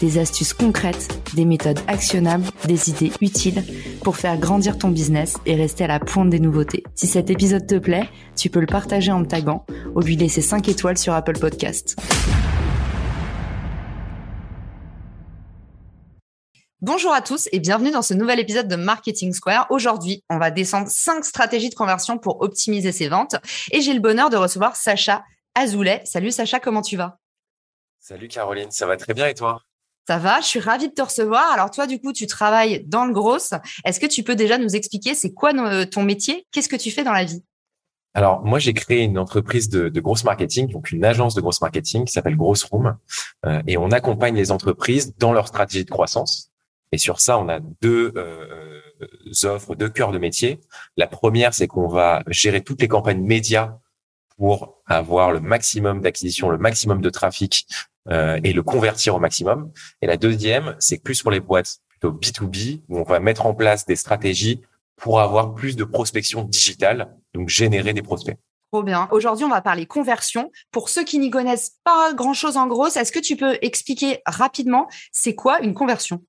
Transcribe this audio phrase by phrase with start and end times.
[0.00, 3.64] des astuces concrètes, des méthodes actionnables, des idées utiles
[4.02, 6.84] pour faire grandir ton business et rester à la pointe des nouveautés.
[6.94, 9.64] Si cet épisode te plaît, tu peux le partager en me taguant
[9.94, 11.96] ou lui laisser 5 étoiles sur Apple Podcast.
[16.82, 19.66] Bonjour à tous et bienvenue dans ce nouvel épisode de Marketing Square.
[19.70, 23.36] Aujourd'hui, on va descendre 5 stratégies de conversion pour optimiser ses ventes
[23.72, 26.02] et j'ai le bonheur de recevoir Sacha Azoulay.
[26.04, 27.18] Salut Sacha, comment tu vas?
[27.98, 29.65] Salut Caroline, ça va très bien et toi?
[30.06, 31.50] Ça va, je suis ravie de te recevoir.
[31.52, 33.38] Alors toi, du coup, tu travailles dans le gros.
[33.84, 35.52] Est-ce que tu peux déjà nous expliquer c'est quoi
[35.86, 36.46] ton métier?
[36.52, 37.42] Qu'est-ce que tu fais dans la vie?
[38.14, 41.60] Alors moi j'ai créé une entreprise de, de grosse marketing, donc une agence de grosse
[41.60, 42.96] marketing qui s'appelle Gross Room,
[43.44, 46.50] euh, et on accompagne les entreprises dans leur stratégie de croissance.
[46.92, 48.80] Et sur ça, on a deux euh,
[49.44, 50.60] offres, deux cœurs de métier.
[50.96, 53.76] La première, c'est qu'on va gérer toutes les campagnes médias
[54.38, 57.66] pour avoir le maximum d'acquisition, le maximum de trafic
[58.10, 59.70] euh, et le convertir au maximum.
[60.02, 63.54] Et la deuxième, c'est plus pour les boîtes plutôt B2B, où on va mettre en
[63.54, 64.60] place des stratégies
[64.96, 68.36] pour avoir plus de prospection digitale, donc générer des prospects.
[68.72, 69.08] Trop bien.
[69.12, 70.50] Aujourd'hui, on va parler conversion.
[70.72, 74.88] Pour ceux qui n'y connaissent pas grand-chose en gros, est-ce que tu peux expliquer rapidement
[75.12, 76.22] c'est quoi une conversion?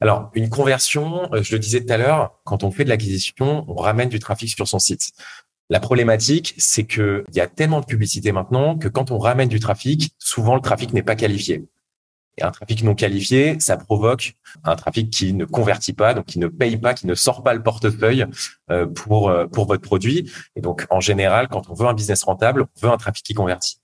[0.00, 3.64] Alors, une conversion, euh, je le disais tout à l'heure, quand on fait de l'acquisition,
[3.68, 5.12] on ramène du trafic sur son site.
[5.68, 9.48] La problématique, c'est que il y a tellement de publicité maintenant que quand on ramène
[9.48, 11.64] du trafic, souvent le trafic n'est pas qualifié.
[12.38, 16.38] Et un trafic non qualifié, ça provoque un trafic qui ne convertit pas, donc qui
[16.38, 18.26] ne paye pas, qui ne sort pas le portefeuille
[18.70, 20.30] euh, pour euh, pour votre produit.
[20.54, 23.34] Et donc en général, quand on veut un business rentable, on veut un trafic qui
[23.34, 23.80] convertit.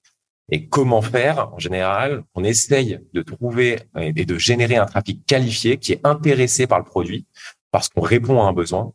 [0.50, 1.52] Et comment faire?
[1.54, 6.66] En général, on essaye de trouver et de générer un trafic qualifié qui est intéressé
[6.66, 7.26] par le produit
[7.70, 8.92] parce qu'on répond à un besoin.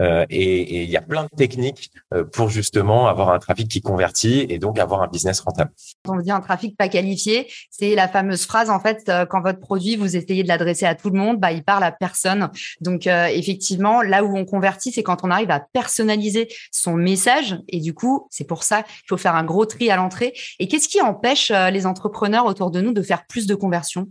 [0.00, 3.80] Euh, et il y a plein de techniques euh, pour justement avoir un trafic qui
[3.80, 5.70] convertit et donc avoir un business rentable.
[6.06, 9.58] On dit un trafic pas qualifié, c'est la fameuse phrase en fait euh, quand votre
[9.58, 12.50] produit vous essayez de l'adresser à tout le monde, bah il parle à personne.
[12.80, 17.80] Donc effectivement, là où on convertit, c'est quand on arrive à personnaliser son message et
[17.80, 20.34] du coup, c'est pour ça qu'il faut faire un gros tri à l'entrée.
[20.58, 24.08] Et qu'est-ce qui empêche les entrepreneurs autour de nous de faire plus de conversions?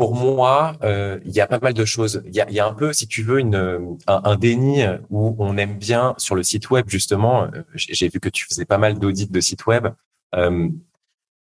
[0.00, 2.22] Pour moi, euh, il y a pas mal de choses.
[2.24, 6.14] Il y a, un peu, si tu veux, une, un, déni où on aime bien
[6.16, 7.42] sur le site web justement.
[7.42, 9.88] Euh, j'ai vu que tu faisais pas mal d'audits de sites web.
[10.34, 10.70] Euh,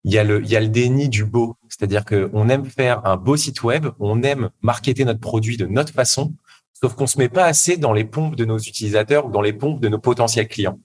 [0.05, 3.37] il y a le, y déni du beau, c'est-à-dire que on aime faire un beau
[3.37, 6.33] site web, on aime marketer notre produit de notre façon,
[6.81, 9.53] sauf qu'on se met pas assez dans les pompes de nos utilisateurs ou dans les
[9.53, 10.79] pompes de nos potentiels clients.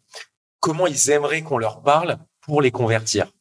[0.60, 3.32] Comment ils aimeraient qu'on leur parle pour les convertir?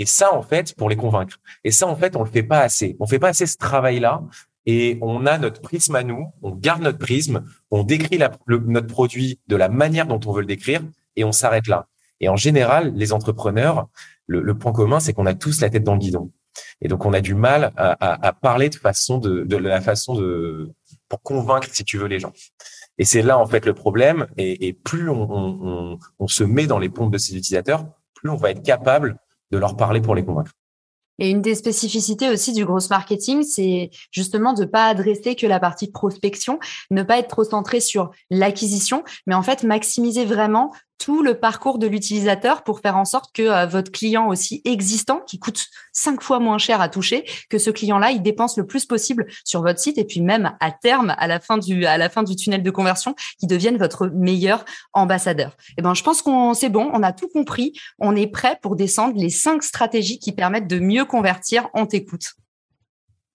[0.00, 1.36] Et ça, en fait, pour les convaincre.
[1.62, 2.96] Et ça, en fait, on le fait pas assez.
[3.00, 4.22] On fait pas assez ce travail-là.
[4.64, 9.40] Et on a notre prisme à nous, on garde notre prisme, on décrit notre produit
[9.46, 10.80] de la manière dont on veut le décrire
[11.16, 11.86] et on s'arrête là.
[12.20, 13.88] Et en général, les entrepreneurs,
[14.26, 16.30] le, point commun, c'est qu'on a tous la tête dans le guidon.
[16.80, 20.72] Et donc, on a du mal à, parler de façon de, de la façon de
[21.10, 22.32] pour convaincre, si tu veux, les gens.
[22.96, 24.28] Et c'est là en fait le problème.
[24.38, 27.84] Et, plus on, on, se met dans les pompes de ces utilisateurs,
[28.14, 29.18] plus on va être capable
[29.50, 30.52] de leur parler pour les convaincre.
[31.20, 35.60] Et une des spécificités aussi du gros marketing, c'est justement de pas adresser que la
[35.60, 36.58] partie prospection,
[36.90, 41.78] ne pas être trop centré sur l'acquisition, mais en fait maximiser vraiment tout le parcours
[41.78, 46.22] de l'utilisateur pour faire en sorte que euh, votre client aussi existant, qui coûte cinq
[46.22, 49.80] fois moins cher à toucher, que ce client-là, il dépense le plus possible sur votre
[49.80, 52.62] site et puis même à terme, à la fin du, à la fin du tunnel
[52.62, 55.56] de conversion, qui devienne votre meilleur ambassadeur.
[55.70, 58.58] Et eh ben, je pense qu'on c'est bon, on a tout compris, on est prêt
[58.60, 61.68] pour descendre les cinq stratégies qui permettent de mieux convertir.
[61.72, 62.34] On t'écoute.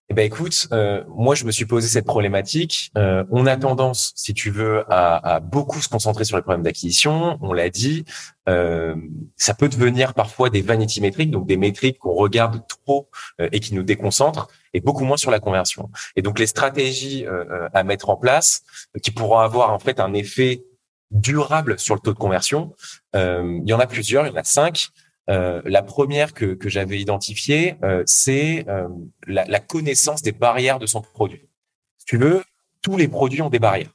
[0.09, 2.91] Eh ben écoute, euh, moi je me suis posé cette problématique.
[2.95, 6.61] Euh, on a tendance, si tu veux, à, à, beaucoup se concentrer sur les problèmes
[6.61, 7.39] d'acquisition.
[7.41, 8.05] On l'a dit,
[8.47, 8.95] euh,
[9.35, 13.09] ça peut devenir parfois des vanity métriques, donc des métriques qu'on regarde trop
[13.41, 15.89] euh, et qui nous déconcentrent, et beaucoup moins sur la conversion.
[16.15, 18.61] Et donc les stratégies euh, à mettre en place,
[19.01, 20.63] qui pourront avoir en fait un effet
[21.09, 22.75] durable sur le taux de conversion,
[23.13, 24.89] il y en a plusieurs, il y en a cinq.
[25.29, 28.87] Euh, la première que, que j'avais identifiée, euh, c'est euh,
[29.25, 31.49] la, la, connaissance des barrières de son produit.
[31.97, 32.43] Si tu veux,
[32.81, 33.91] tous les produits ont des barrières.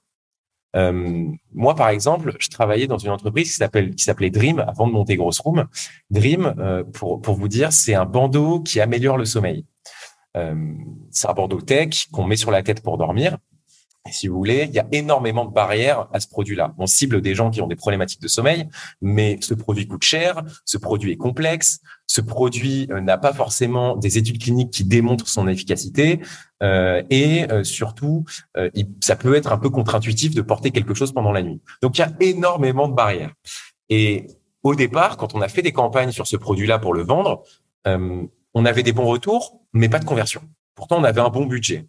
[0.74, 5.38] moi, par exemple, je travaillais dans une entreprise qui s'appelait Dream avant de monter Gross
[5.40, 5.66] Room.
[6.10, 6.54] Dream,
[6.92, 9.64] pour pour vous dire, c'est un bandeau qui améliore le sommeil.
[11.10, 13.38] c'est un bandeau tech qu'on met sur la tête pour dormir.
[14.10, 16.74] Si vous voulez, il y a énormément de barrières à ce produit-là.
[16.78, 18.68] On cible des gens qui ont des problématiques de sommeil,
[19.00, 23.96] mais ce produit coûte cher, ce produit est complexe, ce produit euh, n'a pas forcément
[23.96, 26.20] des études cliniques qui démontrent son efficacité,
[26.62, 28.24] euh, et euh, surtout,
[28.56, 28.70] euh,
[29.00, 31.60] ça peut être un peu contre-intuitif de porter quelque chose pendant la nuit.
[31.82, 33.32] Donc il y a énormément de barrières.
[33.88, 34.26] Et
[34.62, 37.42] au départ, quand on a fait des campagnes sur ce produit-là pour le vendre,
[37.86, 40.42] on avait des bons retours, mais pas de conversion.
[40.74, 41.86] Pourtant, on avait un bon budget.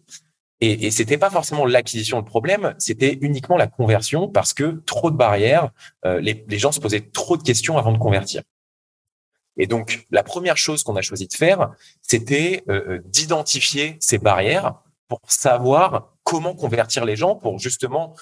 [0.62, 5.10] Et, et c'était pas forcément l'acquisition le problème, c'était uniquement la conversion parce que trop
[5.10, 5.70] de barrières,
[6.06, 8.42] euh, les, les, gens se posaient trop de questions avant de convertir.
[9.56, 14.18] Et donc, la première chose qu'on a choisi de faire, c'était euh, euh, d'identifier ces
[14.18, 14.74] barrières
[15.08, 18.14] pour savoir comment convertir les gens, pour justement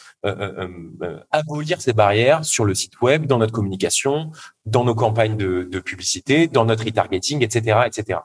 [1.30, 4.32] abolir ces barrières sur le site web, dans notre communication,
[4.64, 8.20] dans nos campagnes de, de publicité, dans notre retargeting, etc., etc.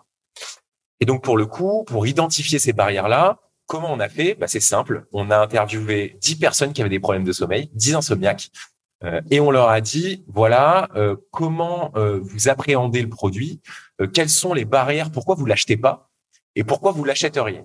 [1.01, 4.35] Et donc, pour le coup, pour identifier ces barrières-là, Comment on a fait?
[4.35, 5.05] Bah, C'est simple.
[5.11, 8.51] On a interviewé 10 personnes qui avaient des problèmes de sommeil, 10 insomniaques,
[9.03, 13.61] euh, et on leur a dit, voilà, euh, comment euh, vous appréhendez le produit,
[14.13, 16.09] quelles sont les barrières, pourquoi vous l'achetez pas?
[16.55, 17.63] Et pourquoi vous l'achèteriez?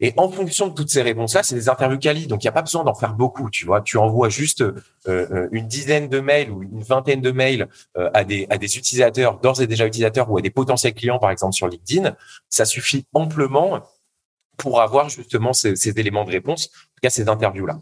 [0.00, 2.52] Et en fonction de toutes ces réponses-là, c'est des interviews quali, donc il n'y a
[2.52, 3.82] pas besoin d'en faire beaucoup, tu vois.
[3.82, 4.64] Tu envoies juste
[5.06, 9.60] une dizaine de mails ou une vingtaine de mails à des à des utilisateurs d'ores
[9.60, 12.16] et déjà utilisateurs ou à des potentiels clients, par exemple sur LinkedIn,
[12.48, 13.80] ça suffit amplement
[14.56, 17.80] pour avoir justement ces, éléments de réponse, en tout cas ces interviews-là.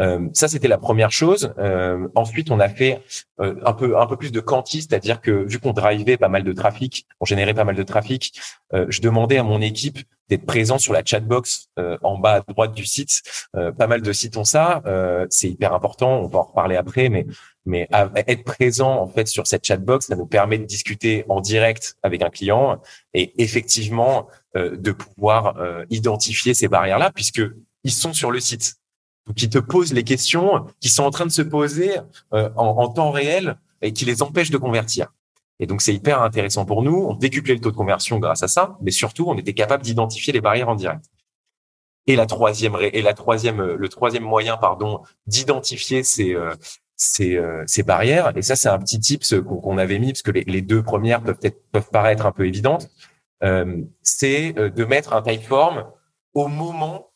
[0.00, 1.54] Euh, ça, c'était la première chose.
[1.58, 3.00] Euh, ensuite, on a fait
[3.40, 6.44] euh, un peu un peu plus de quanti, c'est-à-dire que vu qu'on drivait pas mal
[6.44, 8.40] de trafic, on générait pas mal de trafic,
[8.72, 9.98] euh, je demandais à mon équipe
[10.28, 13.22] d'être présent sur la chatbox euh, en bas à droite du site.
[13.52, 14.82] pas mal de sites ont ça.
[15.30, 16.20] c'est hyper important.
[16.20, 17.26] On va en reparler après, mais
[17.66, 17.88] mais
[18.26, 22.22] être présent en fait sur cette chatbox, ça nous permet de discuter en direct avec
[22.22, 22.80] un client
[23.14, 25.56] et effectivement de pouvoir
[25.90, 27.42] identifier ces barrières-là puisque
[27.84, 28.76] ils sont sur le site
[29.36, 31.96] qui te posent les questions qui sont en train de se poser
[32.32, 35.12] euh, en, en, temps réel et qui les empêchent de convertir.
[35.60, 37.06] Et donc, c'est hyper intéressant pour nous.
[37.08, 40.32] On décuplait le taux de conversion grâce à ça, mais surtout, on était capable d'identifier
[40.32, 41.04] les barrières en direct.
[42.06, 46.54] Et la troisième, et la troisième, le troisième moyen, pardon, d'identifier ces, euh,
[46.96, 48.36] ces, euh, ces barrières.
[48.36, 51.22] Et ça, c'est un petit tips qu'on avait mis parce que les, les, deux premières
[51.22, 52.90] peuvent être, peuvent paraître un peu évidentes.
[53.42, 55.86] Euh, c'est de mettre un typeform
[56.34, 57.10] au moment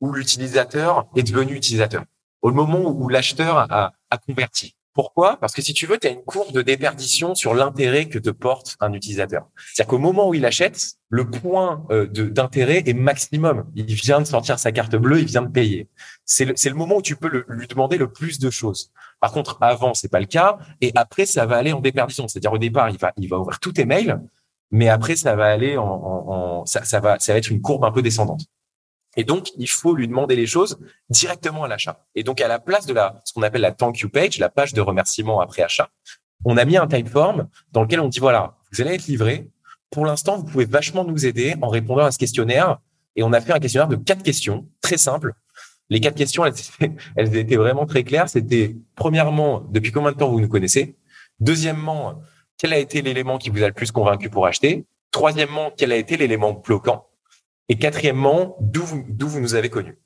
[0.00, 2.04] où l'utilisateur est devenu utilisateur,
[2.42, 3.92] au moment où l'acheteur a,
[4.26, 4.74] converti.
[4.94, 5.36] Pourquoi?
[5.36, 8.30] Parce que si tu veux, tu as une courbe de déperdition sur l'intérêt que te
[8.30, 9.46] porte un utilisateur.
[9.74, 13.70] C'est-à-dire qu'au moment où il achète, le point euh, d'intérêt est maximum.
[13.74, 15.90] Il vient de sortir sa carte bleue, il vient de payer.
[16.24, 18.90] C'est le, moment où tu peux lui demander le plus de choses.
[19.20, 22.26] Par contre, avant, c'est pas le cas, et après, ça va aller en déperdition.
[22.26, 24.22] C'est-à-dire au départ, il va, ouvrir tous tes mails,
[24.70, 28.46] mais après, ça va aller en, ça va être une courbe un peu descendante.
[29.16, 30.78] Et donc, il faut lui demander les choses
[31.08, 32.04] directement à l'achat.
[32.14, 34.74] Et donc, à la place de ce qu'on appelle la thank you page, la page
[34.74, 35.88] de remerciement après achat,
[36.44, 39.48] on a mis un typeform dans lequel on dit, voilà, vous allez être livré.
[39.90, 42.78] Pour l'instant, vous pouvez vachement nous aider en répondant à ce questionnaire.
[43.16, 45.32] Et on a fait un questionnaire de quatre questions, très simples.
[45.88, 46.54] Les quatre questions, elles,
[47.16, 48.28] elles étaient vraiment très claires.
[48.28, 50.96] C'était, premièrement, depuis combien de temps vous nous connaissez?
[51.40, 52.20] Deuxièmement,
[52.58, 54.84] quel a été l'élément qui vous a le plus convaincu pour acheter?
[55.10, 57.06] Troisièmement, quel a été l'élément bloquant?
[57.68, 59.98] Et quatrièmement, d'où vous, vous nous avez connus.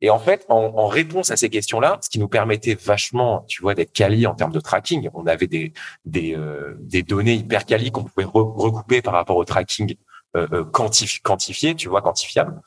[0.00, 3.62] Et en fait, en, en réponse à ces questions-là, ce qui nous permettait vachement, tu
[3.62, 5.72] vois, d'être quali en termes de tracking, on avait des
[6.04, 9.96] des, euh, des données hyper quali qu'on pouvait recouper par rapport au tracking
[10.36, 12.60] euh, euh quantifié, tu vois, quantifiable.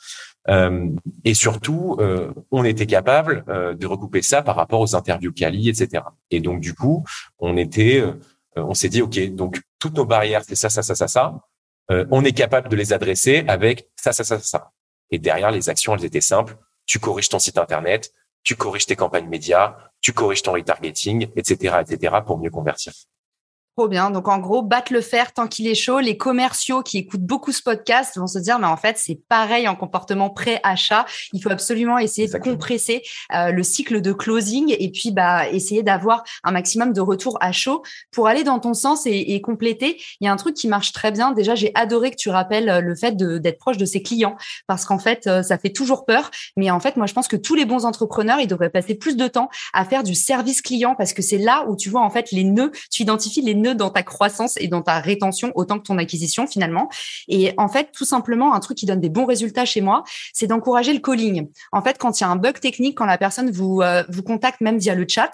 [0.50, 0.90] Euh,
[1.24, 5.70] et surtout, euh, on était capable euh, de recouper ça par rapport aux interviews quali,
[5.70, 6.04] etc.
[6.32, 7.06] Et donc du coup,
[7.40, 8.04] on était,
[8.56, 11.40] on s'est dit, ok, donc toutes nos barrières, c'est ça, ça, ça, ça, ça
[11.92, 14.72] euh, on est capable de les adresser avec ça, ça, ça, ça.
[15.12, 16.56] Et derrière, les actions, elles étaient simples.
[16.86, 18.12] Tu corriges ton site internet,
[18.44, 22.94] tu corriges tes campagnes médias, tu corriges ton retargeting, etc., etc., pour mieux convertir.
[23.76, 24.12] Trop bien.
[24.12, 26.00] Donc, en gros, battre le fer tant qu'il est chaud.
[26.00, 29.68] Les commerciaux qui écoutent beaucoup ce podcast vont se dire, mais en fait, c'est pareil
[29.68, 31.08] en comportement pré-achat.
[31.32, 33.02] Il faut absolument essayer de compresser
[33.34, 37.52] euh, le cycle de closing et puis bah, essayer d'avoir un maximum de retour à
[37.52, 40.00] chaud pour aller dans ton sens et, et, compléter.
[40.22, 41.32] Il y a un truc qui marche très bien.
[41.32, 44.36] Déjà, j'ai adoré que tu rappelles euh, le fait d'être proche de ses clients
[44.68, 46.30] parce qu'en fait, euh, ça fait toujours peur.
[46.58, 49.18] Mais en fait, moi, je pense que tous les bons entrepreneurs, ils devraient passer plus
[49.18, 52.12] de temps à faire du service client parce que c'est là où tu vois en
[52.12, 55.84] fait les nœuds, tu identifies les dans ta croissance et dans ta rétention autant que
[55.84, 56.90] ton acquisition finalement.
[57.28, 60.04] Et en fait, tout simplement, un truc qui donne des bons résultats chez moi,
[60.34, 61.48] c'est d'encourager le calling.
[61.72, 64.24] En fait, quand il y a un bug technique, quand la personne vous euh, vous
[64.24, 65.32] contacte même via le chat,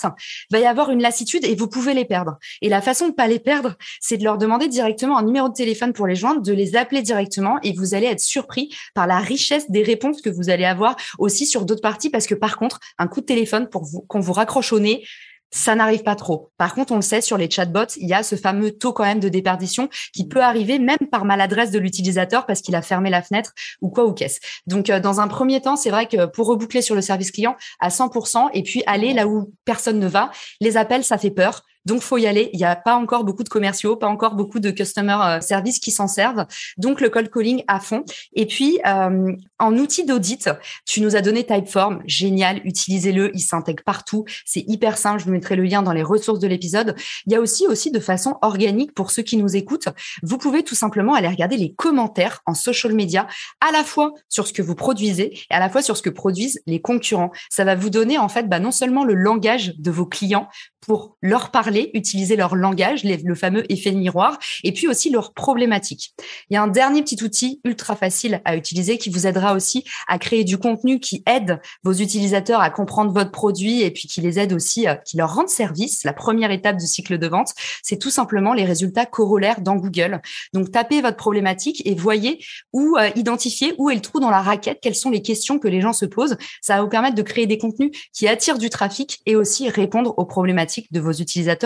[0.52, 2.38] va y avoir une lassitude et vous pouvez les perdre.
[2.62, 5.54] Et la façon de pas les perdre, c'est de leur demander directement un numéro de
[5.54, 9.20] téléphone pour les joindre, de les appeler directement et vous allez être surpris par la
[9.20, 12.80] richesse des réponses que vous allez avoir aussi sur d'autres parties parce que par contre,
[12.98, 15.04] un coup de téléphone pour vous qu'on vous raccroche au nez,
[15.52, 16.52] ça n'arrive pas trop.
[16.58, 19.04] Par contre, on le sait, sur les chatbots, il y a ce fameux taux quand
[19.04, 23.10] même de déperdition qui peut arriver même par maladresse de l'utilisateur parce qu'il a fermé
[23.10, 24.40] la fenêtre ou quoi ou qu'est-ce.
[24.68, 27.56] Donc, euh, dans un premier temps, c'est vrai que pour reboucler sur le service client
[27.80, 31.64] à 100% et puis aller là où personne ne va, les appels, ça fait peur.
[31.90, 32.52] Donc, faut y aller.
[32.54, 35.80] Il n'y a pas encore beaucoup de commerciaux, pas encore beaucoup de customer euh, service
[35.80, 36.46] qui s'en servent.
[36.78, 38.06] Donc, le cold calling à fond.
[38.34, 40.50] Et puis, euh, en outil d'audit,
[40.86, 42.04] tu nous as donné Typeform.
[42.06, 42.62] Génial.
[42.64, 43.32] Utilisez-le.
[43.34, 44.24] Il s'intègre partout.
[44.46, 45.20] C'est hyper simple.
[45.20, 46.96] Je vous mettrai le lien dans les ressources de l'épisode.
[47.26, 49.90] Il y a aussi, aussi de façon organique pour ceux qui nous écoutent.
[50.22, 53.28] Vous pouvez tout simplement aller regarder les commentaires en social media,
[53.62, 56.12] à la fois sur ce que vous produisez et à la fois sur ce que
[56.12, 57.32] produisent les concurrents.
[57.50, 60.50] Ça va vous donner, en fait, bah, non seulement le langage de vos clients
[60.82, 65.34] pour leur parler, utiliser leur langage, le fameux effet de miroir, et puis aussi leurs
[65.34, 66.14] problématiques.
[66.50, 69.84] Il y a un dernier petit outil ultra facile à utiliser qui vous aidera aussi
[70.08, 74.22] à créer du contenu qui aide vos utilisateurs à comprendre votre produit et puis qui
[74.22, 76.04] les aide aussi, euh, qui leur rende service.
[76.04, 77.50] La première étape du cycle de vente,
[77.84, 80.22] c'est tout simplement les résultats corollaires dans Google.
[80.54, 82.44] Donc tapez votre problématique et voyez
[82.74, 85.68] où euh, identifier où est le trou dans la raquette, quelles sont les questions que
[85.68, 86.38] les gens se posent.
[86.62, 90.14] Ça va vous permettre de créer des contenus qui attirent du trafic et aussi répondre
[90.18, 91.59] aux problématiques de vos utilisateurs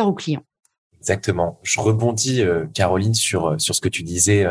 [1.03, 1.59] Exactement.
[1.63, 4.47] Je rebondis, euh, Caroline, sur euh, sur ce que tu disais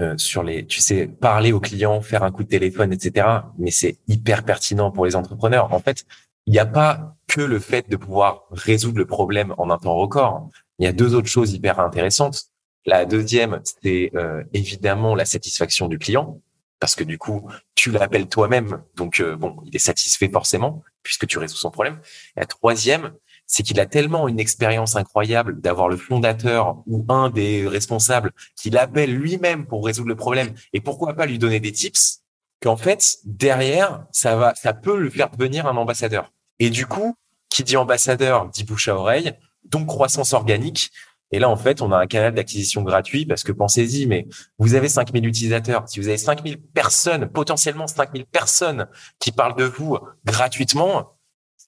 [0.00, 3.26] euh, sur les, tu sais, parler aux clients, faire un coup de téléphone, etc.
[3.58, 5.72] Mais c'est hyper pertinent pour les entrepreneurs.
[5.72, 6.04] En fait,
[6.46, 9.94] il n'y a pas que le fait de pouvoir résoudre le problème en un temps
[9.94, 10.50] record.
[10.78, 12.44] Il y a deux autres choses hyper intéressantes.
[12.84, 14.10] La deuxième, c'est
[14.54, 16.40] évidemment la satisfaction du client,
[16.80, 21.38] parce que du coup, tu l'appelles toi-même, donc bon, il est satisfait forcément puisque tu
[21.38, 22.00] résous son problème.
[22.36, 23.12] la troisième,
[23.50, 28.70] c'est qu'il a tellement une expérience incroyable d'avoir le fondateur ou un des responsables qui
[28.70, 32.20] l'appelle lui-même pour résoudre le problème et pourquoi pas lui donner des tips
[32.62, 36.32] qu'en fait derrière ça va ça peut le faire devenir un ambassadeur.
[36.60, 37.16] Et du coup,
[37.48, 39.32] qui dit ambassadeur dit bouche à oreille,
[39.64, 40.92] donc croissance organique.
[41.32, 44.28] Et là, en fait, on a un canal d'acquisition gratuit parce que pensez-y, mais
[44.58, 45.88] vous avez 5000 utilisateurs.
[45.88, 48.86] Si vous avez 5000 personnes, potentiellement 5000 personnes
[49.18, 51.16] qui parlent de vous gratuitement,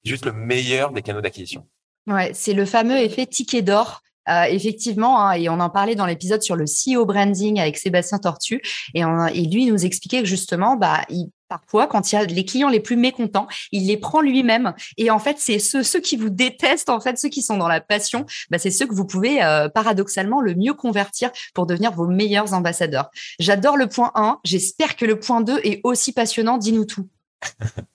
[0.05, 1.67] juste le meilleur des canaux d'acquisition.
[2.07, 4.03] Ouais, c'est le fameux effet ticket d'or.
[4.29, 8.19] Euh, effectivement, hein, et on en parlait dans l'épisode sur le CEO branding avec Sébastien
[8.19, 8.63] Tortu,
[8.95, 12.25] et, on, et lui nous expliquait que justement, bah, il, parfois, quand il y a
[12.25, 14.73] les clients les plus mécontents, il les prend lui-même.
[14.97, 17.69] Et en fait, c'est ceux, ceux qui vous détestent, en fait, ceux qui sont dans
[17.69, 21.93] la passion, bah, c'est ceux que vous pouvez euh, paradoxalement le mieux convertir pour devenir
[21.93, 23.11] vos meilleurs ambassadeurs.
[23.39, 24.39] J'adore le point 1.
[24.45, 26.57] J'espère que le point 2 est aussi passionnant.
[26.57, 27.09] Dis-nous tout.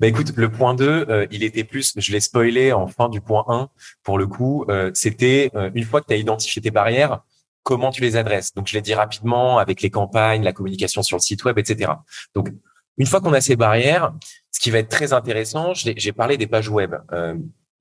[0.00, 3.20] Bah écoute, le point 2, euh, il était plus, je l'ai spoilé en fin du
[3.20, 3.68] point 1,
[4.04, 7.22] pour le coup, euh, c'était euh, une fois que tu as identifié tes barrières,
[7.64, 8.54] comment tu les adresses.
[8.54, 11.90] Donc je l'ai dit rapidement avec les campagnes, la communication sur le site web, etc.
[12.36, 12.50] Donc
[12.96, 14.14] une fois qu'on a ces barrières,
[14.52, 16.94] ce qui va être très intéressant, j'ai parlé des pages web.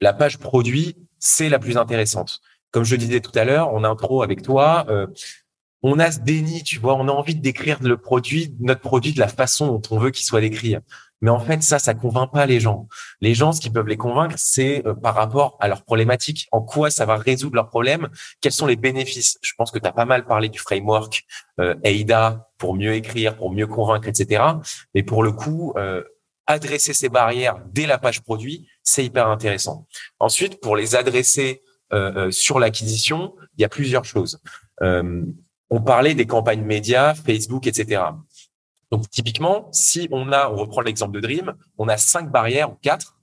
[0.01, 2.41] la page produit, c'est la plus intéressante.
[2.71, 4.85] Comme je disais tout à l'heure, on intro avec toi,
[5.83, 9.13] on a ce déni, tu vois, on a envie de décrire le produit, notre produit
[9.13, 10.75] de la façon dont on veut qu'il soit décrit.
[11.21, 12.87] Mais en fait, ça, ça convainc pas les gens.
[13.21, 16.61] Les gens, ce qui peuvent les convaincre, c'est euh, par rapport à leurs problématiques, en
[16.61, 19.37] quoi ça va résoudre leurs problèmes, quels sont les bénéfices.
[19.41, 21.23] Je pense que tu as pas mal parlé du framework
[21.59, 24.43] euh, AIDA pour mieux écrire, pour mieux convaincre, etc.
[24.93, 26.03] Mais pour le coup, euh,
[26.45, 29.87] adresser ces barrières dès la page produit, c'est hyper intéressant.
[30.19, 34.39] Ensuite, pour les adresser euh, sur l'acquisition, il y a plusieurs choses.
[35.69, 38.03] On parlait des campagnes médias, Facebook, etc.
[38.91, 42.75] Donc typiquement, si on a, on reprend l'exemple de Dream, on a cinq barrières ou
[42.75, 43.17] quatre.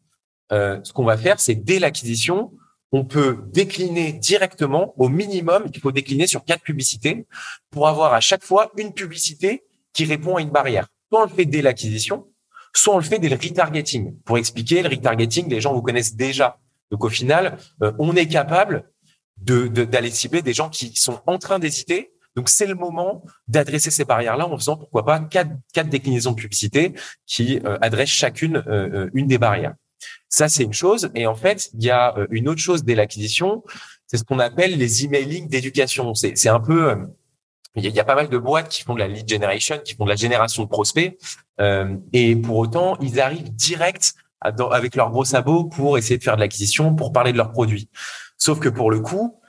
[0.52, 2.52] Euh, ce qu'on va faire, c'est dès l'acquisition,
[2.92, 5.64] on peut décliner directement au minimum.
[5.72, 7.26] Il faut décliner sur quatre publicités
[7.70, 10.86] pour avoir à chaque fois une publicité qui répond à une barrière.
[11.10, 12.26] Soit on le fait dès l'acquisition,
[12.74, 14.20] soit on le fait dès le retargeting.
[14.20, 16.58] Pour expliquer, le retargeting, les gens vous connaissent déjà.
[16.90, 18.90] Donc au final, euh, on est capable
[19.38, 23.90] de d'aller cibler des gens qui sont en train d'hésiter donc, c'est le moment d'adresser
[23.90, 26.92] ces barrières-là en faisant, pourquoi pas, quatre, quatre déclinaisons de publicité
[27.26, 29.74] qui euh, adressent chacune euh, euh, une des barrières.
[30.28, 31.10] Ça, c'est une chose.
[31.14, 33.62] Et en fait, il y a une autre chose dès l'acquisition,
[34.06, 36.12] c'est ce qu'on appelle les emailing d'éducation.
[36.14, 36.96] C'est un peu...
[37.76, 40.04] il y, a, pas mal de boîtes qui font de la lead generation, qui font
[40.04, 41.16] de la génération de prospects.
[42.12, 46.40] et pour autant, ils arrivent direct avec leurs gros sabots pour essayer de faire de
[46.40, 47.88] l'acquisition, pour parler de leurs produits.
[48.36, 49.40] Sauf que pour le coup,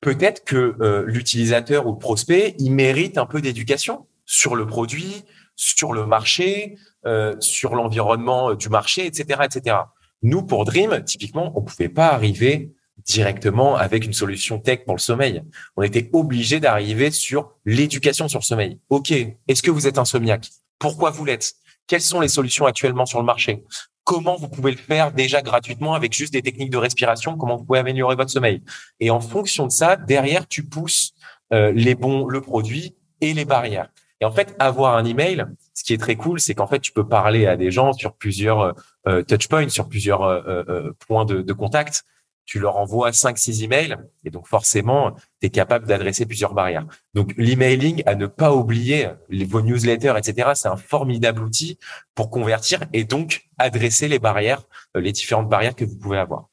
[0.00, 5.24] peut-être que euh, l'utilisateur ou le prospect, il mérite un peu d'éducation sur le produit,
[5.56, 6.76] sur le marché,
[7.06, 9.76] euh, sur l'environnement du marché, etc., etc.
[10.22, 12.72] Nous, pour Dream, typiquement, on pouvait pas arriver
[13.04, 15.42] directement avec une solution tech pour le sommeil.
[15.76, 18.78] On était obligé d'arriver sur l'éducation sur le sommeil.
[18.90, 20.50] OK, est-ce que vous êtes insomniaque?
[20.78, 21.54] Pourquoi vous l'êtes?
[21.86, 23.64] Quelles sont les solutions actuellement sur le marché?
[24.08, 27.64] Comment vous pouvez le faire déjà gratuitement avec juste des techniques de respiration Comment vous
[27.66, 28.62] pouvez améliorer votre sommeil
[29.00, 31.12] Et en fonction de ça, derrière, tu pousses
[31.52, 33.90] euh, les bons, le produit et les barrières.
[34.22, 36.90] Et en fait, avoir un email, ce qui est très cool, c'est qu'en fait, tu
[36.90, 38.72] peux parler à des gens sur plusieurs euh,
[39.08, 42.06] euh touch points, sur plusieurs euh, points de contact
[42.48, 46.86] tu leur envoies 5-6 emails et donc forcément, tu es capable d'adresser plusieurs barrières.
[47.12, 51.78] Donc l'emailing, à ne pas oublier, vos newsletters, etc., c'est un formidable outil
[52.14, 54.62] pour convertir et donc adresser les barrières,
[54.96, 56.48] euh, les différentes barrières que vous pouvez avoir.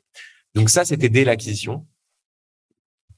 [0.53, 1.85] Donc ça, c'était dès l'acquisition.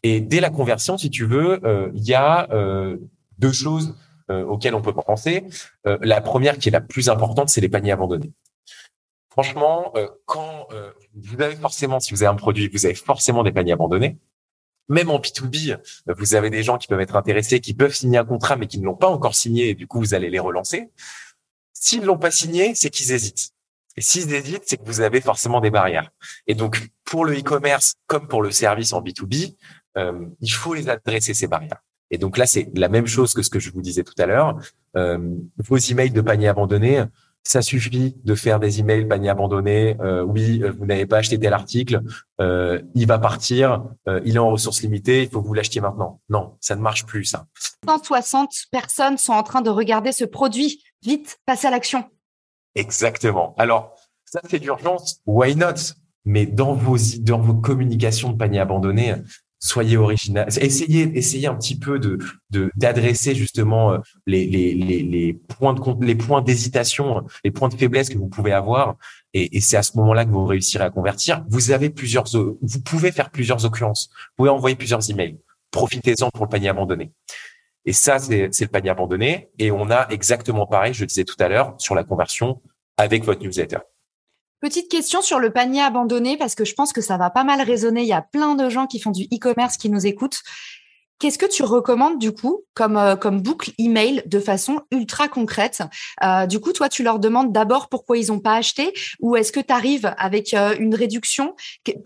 [0.04, 2.98] Et dès la conversion, si tu veux, euh, il y a euh,
[3.40, 3.98] deux choses
[4.30, 5.46] auxquelles on peut penser.
[5.86, 8.34] la première, qui est la plus importante, c'est les paniers abandonnés.
[9.38, 13.44] Franchement, euh, quand euh, vous avez forcément, si vous avez un produit, vous avez forcément
[13.44, 14.18] des paniers abandonnés.
[14.90, 15.78] Même en B2B,
[16.08, 18.80] vous avez des gens qui peuvent être intéressés, qui peuvent signer un contrat, mais qui
[18.80, 20.90] ne l'ont pas encore signé, et du coup, vous allez les relancer.
[21.74, 23.52] S'ils ne l'ont pas signé, c'est qu'ils hésitent.
[23.96, 26.10] Et s'ils hésitent, c'est que vous avez forcément des barrières.
[26.48, 29.56] Et donc, pour le e-commerce, comme pour le service en B2B,
[29.98, 31.84] euh, il faut les adresser, ces barrières.
[32.10, 34.26] Et donc là, c'est la même chose que ce que je vous disais tout à
[34.26, 34.58] l'heure.
[34.96, 37.04] Euh, vos emails de panier abandonnés,
[37.44, 39.96] ça suffit de faire des emails panier abandonné.
[40.02, 42.02] Euh, oui, euh, vous n'avez pas acheté tel article,
[42.42, 43.86] euh, il va partir,
[44.26, 46.22] il est en ressources limitées, il faut que vous l'achetiez maintenant.
[46.30, 47.48] Non, ça ne marche plus ça.
[47.86, 50.84] 160 personnes sont en train de regarder ce produit.
[51.04, 52.04] Vite, passez à l'action.
[52.76, 53.56] Exactement.
[53.58, 55.22] Alors, ça c'est d'urgence.
[55.26, 55.94] Why not?
[56.26, 59.16] Mais dans vos dans vos communications de panier abandonné,
[59.60, 62.20] soyez original, essayez, essayez un petit peu de
[62.76, 67.76] d'adresser justement euh, les, les, les, les, points de les points d'hésitation, les points de
[67.76, 68.96] faiblesse que vous pouvez avoir,
[69.34, 71.46] et, c'est à ce moment-là que vous réussirez à convertir.
[71.50, 75.38] Vous avez plusieurs, vous pouvez faire plusieurs occurrences, vous pouvez envoyer plusieurs emails.
[75.72, 77.12] Profitez-en pour le panier abandonné.
[77.86, 79.50] Et ça, c'est le panier abandonné.
[79.60, 82.62] Et on a exactement pareil, je disais tout à l'heure, sur la conversion
[82.98, 83.78] avec votre newsletter.
[84.60, 87.62] Petite question sur le panier abandonné, parce que je pense que ça va pas mal
[87.62, 88.02] résonner.
[88.02, 90.42] Il y a plein de gens qui font du e-commerce qui nous écoutent.
[91.20, 95.82] Qu'est-ce que tu recommandes du coup comme, euh, comme boucle email de façon ultra concrète?
[96.24, 99.52] Euh, Du coup, toi, tu leur demandes d'abord pourquoi ils n'ont pas acheté ou est-ce
[99.52, 101.56] que tu arrives avec euh, une réduction?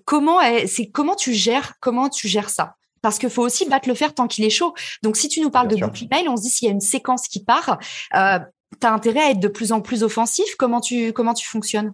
[0.06, 2.76] Comment c'est comment tu gères comment tu gères ça?
[3.02, 4.74] Parce qu'il faut aussi battre le fer tant qu'il est chaud.
[5.04, 6.80] Donc, si tu nous parles de boucle email, on se dit s'il y a une
[6.82, 7.80] séquence qui part,
[8.16, 8.40] euh,
[8.80, 10.56] tu as intérêt à être de plus en plus offensif.
[10.58, 11.94] Comment tu comment tu fonctionnes?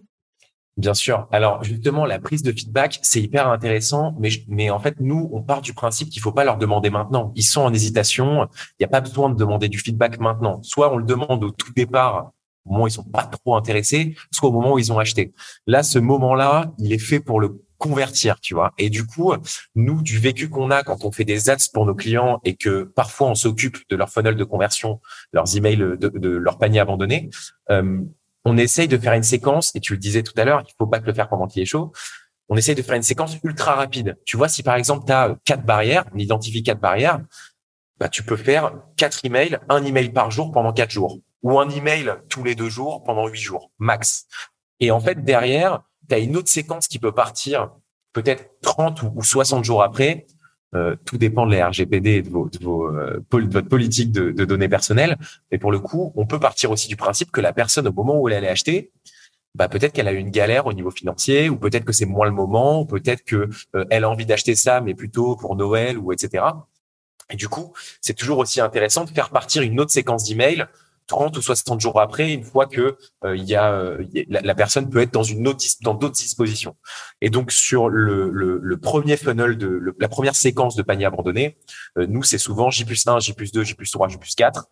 [0.78, 1.26] Bien sûr.
[1.32, 5.42] Alors justement, la prise de feedback, c'est hyper intéressant, mais mais en fait, nous, on
[5.42, 7.32] part du principe qu'il faut pas leur demander maintenant.
[7.34, 8.48] Ils sont en hésitation.
[8.78, 10.62] Il n'y a pas besoin de demander du feedback maintenant.
[10.62, 12.30] Soit on le demande au tout départ,
[12.64, 15.32] au moment où ils sont pas trop intéressés, soit au moment où ils ont acheté.
[15.66, 18.72] Là, ce moment-là, il est fait pour le convertir, tu vois.
[18.78, 19.32] Et du coup,
[19.74, 22.84] nous, du vécu qu'on a quand on fait des ads pour nos clients et que
[22.84, 25.00] parfois on s'occupe de leur funnel de conversion,
[25.32, 27.30] leurs emails de, leur panier abandonné,
[27.70, 28.00] euh,
[28.48, 30.86] on essaye de faire une séquence, et tu le disais tout à l'heure, il faut
[30.86, 31.92] pas que le faire pendant qu'il est chaud.
[32.48, 34.16] On essaye de faire une séquence ultra rapide.
[34.24, 37.20] Tu vois, si par exemple, tu as quatre barrières, on identifie quatre barrières,
[37.98, 41.68] bah, tu peux faire quatre emails, un email par jour pendant quatre jours, ou un
[41.68, 44.26] email tous les deux jours pendant huit jours, max.
[44.80, 47.70] Et en fait, derrière, tu as une autre séquence qui peut partir
[48.14, 50.26] peut-être 30 ou 60 jours après,
[50.74, 54.12] euh, tout dépend de la RGPD et de, vos, de, vos, euh, de votre politique
[54.12, 55.16] de, de, données personnelles.
[55.50, 58.20] Mais pour le coup, on peut partir aussi du principe que la personne, au moment
[58.20, 58.92] où elle allait acheter,
[59.54, 62.26] bah, peut-être qu'elle a eu une galère au niveau financier, ou peut-être que c'est moins
[62.26, 66.12] le moment, ou peut-être que euh, a envie d'acheter ça, mais plutôt pour Noël ou
[66.12, 66.44] etc.
[67.30, 70.66] Et du coup, c'est toujours aussi intéressant de faire partir une autre séquence d'emails
[71.08, 74.88] 30 ou 60 jours après, une fois que euh, il y a euh, la, personne
[74.88, 76.76] peut être dans une autre dans d'autres dispositions.
[77.20, 81.58] Et donc sur le, le, le premier funnel de la première séquence de panier abandonné,
[81.98, 84.34] euh, nous c'est souvent J plus 1, J plus 2, J plus 3, J plus
[84.36, 84.66] 4.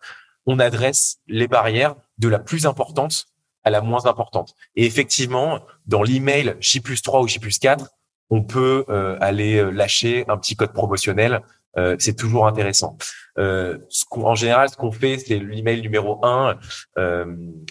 [0.45, 3.25] On adresse les barrières de la plus importante
[3.65, 4.53] à la moins importante.
[4.75, 7.85] Et effectivement, dans l'email J plus 3 ou J plus 4,
[8.29, 8.85] on peut
[9.21, 11.41] aller lâcher un petit code promotionnel
[11.77, 12.97] euh, c'est toujours intéressant.
[13.37, 13.77] Euh,
[14.11, 16.57] en général, ce qu'on fait, c'est l'email numéro un,
[16.97, 17.25] euh,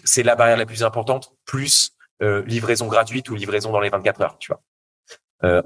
[0.05, 1.93] c'est la barrière la plus importante, plus
[2.47, 4.63] livraison gratuite ou livraison dans les 24 heures, tu vois.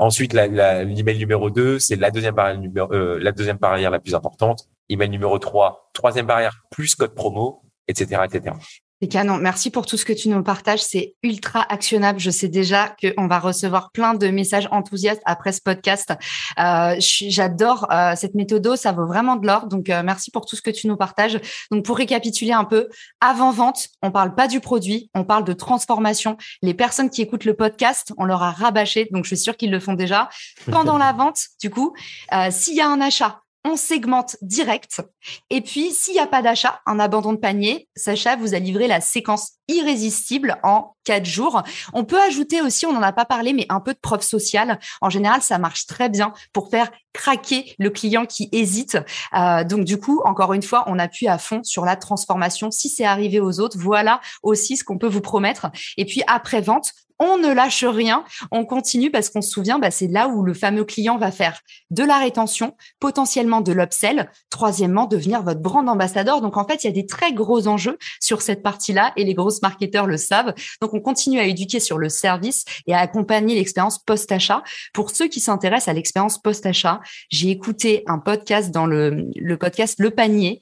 [0.00, 2.60] Ensuite, l'email numéro 2, c'est la deuxième barrière
[2.92, 4.68] la deuxième barrière la plus importante.
[4.88, 8.56] Email numéro 3, troisième barrière plus code promo, etc., etc.
[9.02, 9.38] C'est canon.
[9.38, 10.82] Merci pour tout ce que tu nous partages.
[10.82, 12.20] C'est ultra actionnable.
[12.20, 16.12] Je sais déjà qu'on va recevoir plein de messages enthousiastes après ce podcast.
[16.58, 18.76] Euh, J'adore euh, cette méthode.
[18.76, 19.68] Ça vaut vraiment de l'or.
[19.68, 21.40] Donc, euh, merci pour tout ce que tu nous partages.
[21.70, 22.88] Donc, pour récapituler un peu,
[23.22, 26.36] avant vente, on parle pas du produit, on parle de transformation.
[26.60, 29.08] Les personnes qui écoutent le podcast, on leur a rabâché.
[29.12, 30.28] Donc, je suis sûre qu'ils le font déjà.
[30.70, 31.94] Pendant la vente, du coup,
[32.34, 35.02] euh, s'il y a un achat, on segmente direct.
[35.50, 38.86] Et puis, s'il n'y a pas d'achat, un abandon de panier, Sacha vous a livré
[38.86, 41.62] la séquence irrésistible en quatre jours.
[41.92, 44.78] On peut ajouter aussi, on n'en a pas parlé, mais un peu de preuve sociale.
[45.00, 48.98] En général, ça marche très bien pour faire craquer le client qui hésite.
[49.36, 52.70] Euh, donc, du coup, encore une fois, on appuie à fond sur la transformation.
[52.70, 55.70] Si c'est arrivé aux autres, voilà aussi ce qu'on peut vous promettre.
[55.96, 59.90] Et puis, après vente, on ne lâche rien, on continue parce qu'on se souvient, bah,
[59.90, 61.60] c'est là où le fameux client va faire
[61.90, 66.40] de la rétention, potentiellement de l'upsell, troisièmement, devenir votre brand ambassadeur.
[66.40, 69.34] Donc en fait, il y a des très gros enjeux sur cette partie-là et les
[69.34, 70.54] grosses marketeurs le savent.
[70.94, 74.62] On continue à éduquer sur le service et à accompagner l'expérience post-achat.
[74.92, 77.00] Pour ceux qui s'intéressent à l'expérience post-achat,
[77.30, 80.60] j'ai écouté un podcast dans le, le podcast Le Panier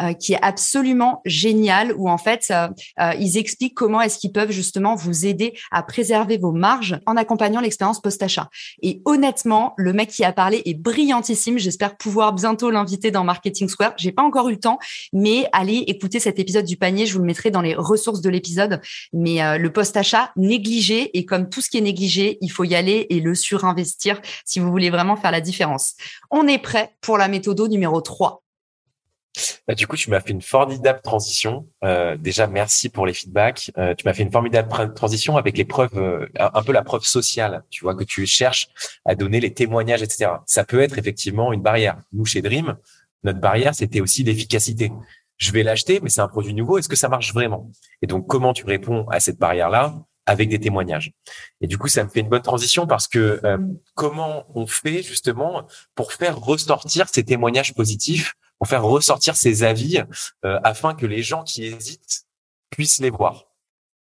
[0.00, 2.68] euh, qui est absolument génial où en fait euh,
[3.00, 7.16] euh, ils expliquent comment est-ce qu'ils peuvent justement vous aider à préserver vos marges en
[7.16, 8.48] accompagnant l'expérience post-achat.
[8.82, 11.58] Et honnêtement, le mec qui a parlé est brillantissime.
[11.58, 13.94] J'espère pouvoir bientôt l'inviter dans Marketing Square.
[13.96, 14.78] J'ai pas encore eu le temps,
[15.12, 17.06] mais allez écouter cet épisode du panier.
[17.06, 18.80] Je vous le mettrai dans les ressources de l'épisode.
[19.12, 23.06] Mais le post-achat négligé et comme tout ce qui est négligé, il faut y aller
[23.10, 25.94] et le surinvestir si vous voulez vraiment faire la différence.
[26.30, 28.42] On est prêt pour la méthode numéro 3.
[29.66, 31.68] Bah, du coup, tu m'as fait une formidable transition.
[31.84, 33.70] Euh, déjà, merci pour les feedbacks.
[33.78, 37.04] Euh, tu m'as fait une formidable transition avec les preuves, euh, un peu la preuve
[37.04, 38.68] sociale, tu vois, que tu cherches
[39.04, 40.30] à donner les témoignages, etc.
[40.46, 42.00] Ça peut être effectivement une barrière.
[42.12, 42.76] Nous, chez Dream,
[43.24, 44.90] notre barrière, c'était aussi l'efficacité.
[45.36, 46.78] Je vais l'acheter, mais c'est un produit nouveau.
[46.78, 47.70] Est-ce que ça marche vraiment?
[48.02, 49.94] Et donc, comment tu réponds à cette barrière-là
[50.26, 51.12] avec des témoignages?
[51.60, 53.40] Et du coup, ça me fait une bonne transition parce que
[53.94, 60.02] comment on fait justement pour faire ressortir ces témoignages positifs pour faire ressortir ses avis
[60.44, 62.26] euh, afin que les gens qui hésitent
[62.70, 63.46] puissent les voir.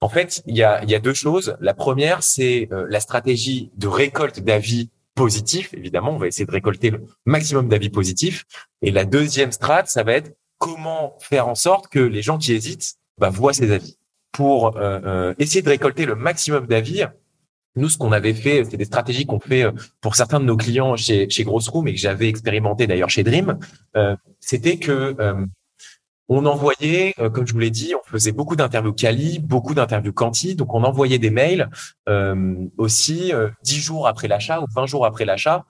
[0.01, 1.56] En fait, il y a, il y a deux choses.
[1.62, 5.73] La première, c'est euh, la stratégie de récolte d'avis positifs.
[5.73, 8.43] Évidemment, on va essayer de récolter le maximum d'avis positifs.
[8.82, 12.53] Et la deuxième strate, ça va être comment faire en sorte que les gens qui
[12.53, 13.97] hésitent bah, voient ces avis.
[14.34, 17.03] Pour euh, essayer de récolter le maximum d'avis,
[17.75, 19.65] nous, ce qu'on avait fait, c'est des stratégies qu'on fait
[20.01, 23.57] pour certains de nos clients chez, chez Grossroom et que j'avais expérimenté d'ailleurs chez Dream.
[23.95, 25.45] Euh, c'était que euh,
[26.29, 30.13] on envoyait, euh, comme je vous l'ai dit, on faisait beaucoup d'interviews quali, beaucoup d'interviews
[30.13, 31.69] quanti, donc on envoyait des mails
[32.07, 33.31] euh, aussi
[33.63, 35.65] dix jours après l'achat ou 20 jours après l'achat,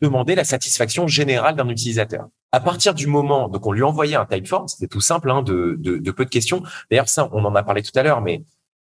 [0.00, 2.28] demander la satisfaction générale d'un utilisateur.
[2.52, 5.76] À partir du moment, donc on lui envoyait un typeform, c'était tout simple, hein, de,
[5.78, 6.62] de, de, peu de questions.
[6.90, 8.44] D'ailleurs, ça, on en a parlé tout à l'heure, mais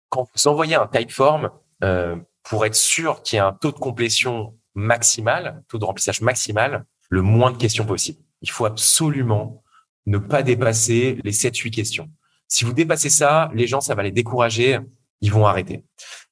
[0.08, 1.50] quand vous envoyez un typeform
[1.82, 6.20] euh, pour être sûr qu'il y ait un taux de complétion maximal, taux de remplissage
[6.20, 9.62] maximal, le moins de questions possible il faut absolument
[10.06, 12.10] ne pas dépasser les 7-8 questions.
[12.46, 14.78] Si vous dépassez ça, les gens, ça va les décourager,
[15.22, 15.82] ils vont arrêter.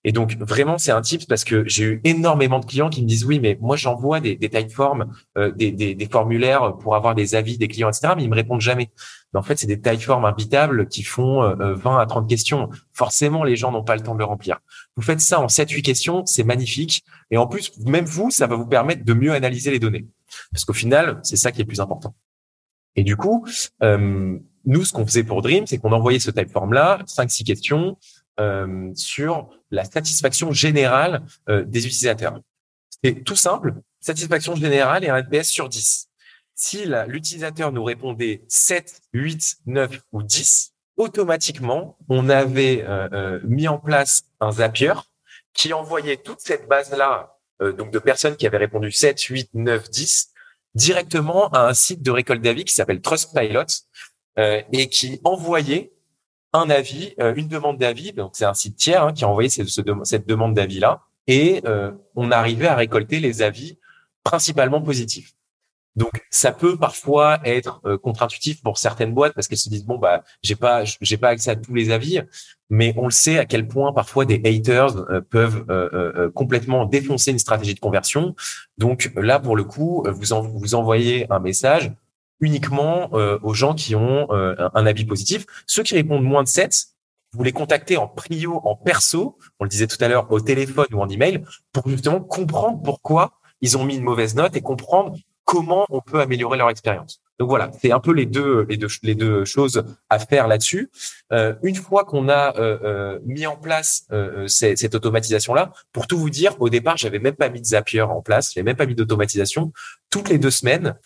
[0.04, 3.08] Et donc, vraiment, c'est un tip parce que j'ai eu énormément de clients qui me
[3.08, 7.14] disent, oui, mais moi, j'envoie des, des typeforms, euh, des, des, des, formulaires pour avoir
[7.14, 8.90] des avis des clients, etc., mais ils me répondent jamais.
[9.32, 12.68] Mais en fait, c'est des typeforms imbitables qui font 20 euh, euh, à 30 questions.
[12.92, 14.58] Forcément, les gens n'ont pas le temps de le remplir.
[14.96, 17.04] Vous faites ça en 7-8 questions, c'est magnifique.
[17.30, 20.06] Et en plus, même vous, ça va vous permettre de mieux analyser les données.
[20.50, 22.14] Parce qu'au final, c'est ça qui est le plus important.
[22.96, 23.46] Et du coup,
[23.82, 27.98] euh, nous, ce qu'on faisait pour Dream, c'est qu'on envoyait ce typeform-là, 5-6 questions
[28.40, 32.40] euh, sur la satisfaction générale euh, des utilisateurs.
[33.02, 36.08] C'est tout simple, satisfaction générale et un NPS sur 10.
[36.54, 40.71] Si l'utilisateur nous répondait 7, 8, 9 ou 10,
[41.02, 44.94] automatiquement, on avait euh, euh, mis en place un Zapier
[45.52, 49.90] qui envoyait toute cette base-là euh, donc de personnes qui avaient répondu 7, 8, 9,
[49.90, 50.30] 10,
[50.74, 53.66] directement à un site de récolte d'avis qui s'appelle Trustpilot
[54.38, 55.92] et qui envoyait
[56.54, 58.14] un avis, une demande d'avis.
[58.14, 61.62] Donc c'est un site tiers hein, qui a cette, demande d'avis là, et
[62.16, 63.78] on arrivait à récolter les avis
[64.24, 65.34] principalement positifs.
[65.94, 69.98] Donc, ça peut parfois être euh, contre-intuitif pour certaines boîtes parce qu'elles se disent bon
[69.98, 72.20] bah j'ai pas j'ai pas accès à tous les avis,
[72.70, 77.32] mais on le sait à quel point parfois des haters euh, peuvent euh, complètement défoncer
[77.32, 78.34] une stratégie de conversion.
[78.78, 81.92] Donc là pour le coup, vous en, vous envoyez un message
[82.40, 85.46] uniquement aux gens qui ont un avis positif.
[85.68, 86.86] Ceux qui répondent moins de 7,
[87.34, 90.86] vous les contactez en prio, en perso, on le disait tout à l'heure, au téléphone
[90.92, 95.16] ou en email, pour justement comprendre pourquoi ils ont mis une mauvaise note et comprendre
[95.44, 97.20] comment on peut améliorer leur expérience.
[97.38, 100.90] Donc voilà, c'est un peu les deux, les deux, les deux choses à faire là-dessus.
[101.32, 104.06] Euh, une fois qu'on a euh, euh, mis en place
[104.46, 108.02] cette, cette automatisation-là, pour tout vous dire, au départ, j'avais même pas mis de Zapier
[108.02, 109.72] en place, j'avais même pas mis d'automatisation.
[110.08, 110.96] Toutes les deux semaines,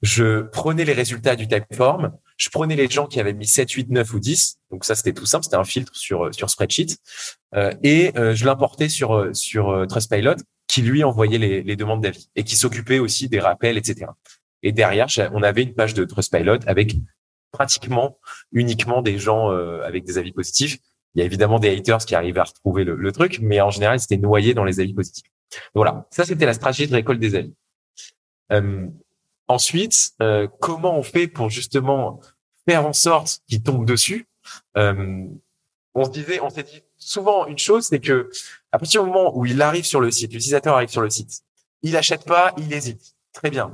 [0.00, 3.90] je prenais les résultats du Typeform, je prenais les gens qui avaient mis 7, 8,
[3.90, 4.58] 9 ou 10.
[4.70, 6.96] Donc ça, c'était tout simple, c'était un filtre sur sur spreadsheet,
[7.82, 10.36] et je l'importais sur sur Trustpilot,
[10.72, 14.06] qui lui envoyait les, les demandes d'avis et qui s'occupait aussi des rappels, etc.
[14.62, 16.96] Et derrière, on avait une page de Trustpilot avec
[17.50, 18.18] pratiquement
[18.52, 20.78] uniquement des gens euh, avec des avis positifs.
[21.14, 24.00] Il y a évidemment des haters qui arrivaient à retrouver le, truc, mais en général,
[24.00, 25.26] c'était noyé dans les avis positifs.
[25.74, 27.54] Voilà, ça c'était la stratégie de récolte des avis.
[28.50, 28.86] Euh,
[29.48, 32.18] ensuite, euh, comment on fait pour justement
[32.66, 34.26] faire en sorte qu'ils tombent dessus?
[34.74, 38.30] On se disait, on s'est dit souvent une chose, c'est que
[38.72, 41.42] à partir du moment où il arrive sur le site, l'utilisateur arrive sur le site,
[41.82, 43.14] il achète pas, il hésite.
[43.32, 43.72] Très bien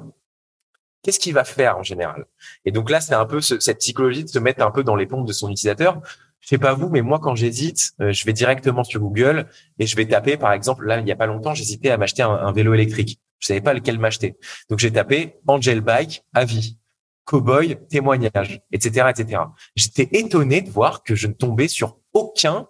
[1.03, 2.27] qu'est-ce qu'il va faire en général?
[2.65, 5.07] Et donc là, c'est un peu cette psychologie de se mettre un peu dans les
[5.07, 6.01] pompes de son utilisateur.
[6.41, 9.47] Je sais pas vous, mais moi, quand j'hésite, euh, je vais directement sur Google
[9.79, 12.23] et je vais taper, par exemple, là, il y a pas longtemps, j'hésitais à m'acheter
[12.23, 13.21] un, vélo électrique.
[13.39, 14.37] Je savais pas lequel m'acheter.
[14.69, 16.77] Donc j'ai tapé Angel Bike, avis,
[17.25, 19.43] cowboy, témoignage, etc., etc.
[19.77, 22.67] J'étais étonné de voir que je ne tombais sur aucun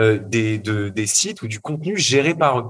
[0.00, 2.64] euh, des, des sites ou du contenu géré par eux.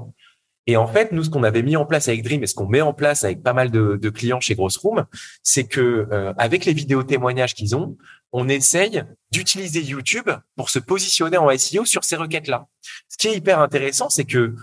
[0.67, 2.67] Et en fait, nous, ce qu'on avait mis en place avec Dream et ce qu'on
[2.67, 5.05] met en place avec pas mal de, de clients chez Grossroom,
[5.43, 7.97] c'est que euh, avec les vidéos témoignages qu'ils ont,
[8.33, 12.67] on essaye d'utiliser YouTube pour se positionner en SEO sur ces requêtes-là.
[13.09, 14.55] Ce qui est hyper intéressant, c'est que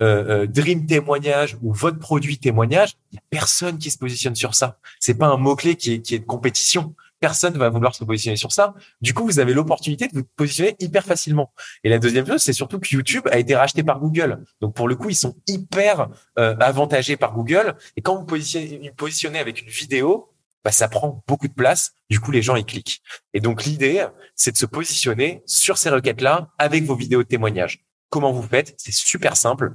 [0.00, 4.34] euh, euh, Dream témoignage ou votre produit témoignage, il n'y a personne qui se positionne
[4.34, 4.78] sur ça.
[4.98, 8.04] C'est pas un mot clé qui est, qui est de compétition personne va vouloir se
[8.04, 8.74] positionner sur ça.
[9.00, 11.52] Du coup, vous avez l'opportunité de vous positionner hyper facilement.
[11.84, 14.44] Et la deuxième chose, c'est surtout que YouTube a été racheté par Google.
[14.60, 17.76] Donc pour le coup, ils sont hyper euh, avantagés par Google.
[17.96, 20.32] Et quand vous positionnez, positionnez avec une vidéo,
[20.64, 21.92] bah, ça prend beaucoup de place.
[22.10, 23.00] Du coup, les gens y cliquent.
[23.34, 27.84] Et donc l'idée, c'est de se positionner sur ces requêtes-là avec vos vidéos de témoignage.
[28.10, 28.74] Comment vous faites?
[28.78, 29.74] C'est super simple.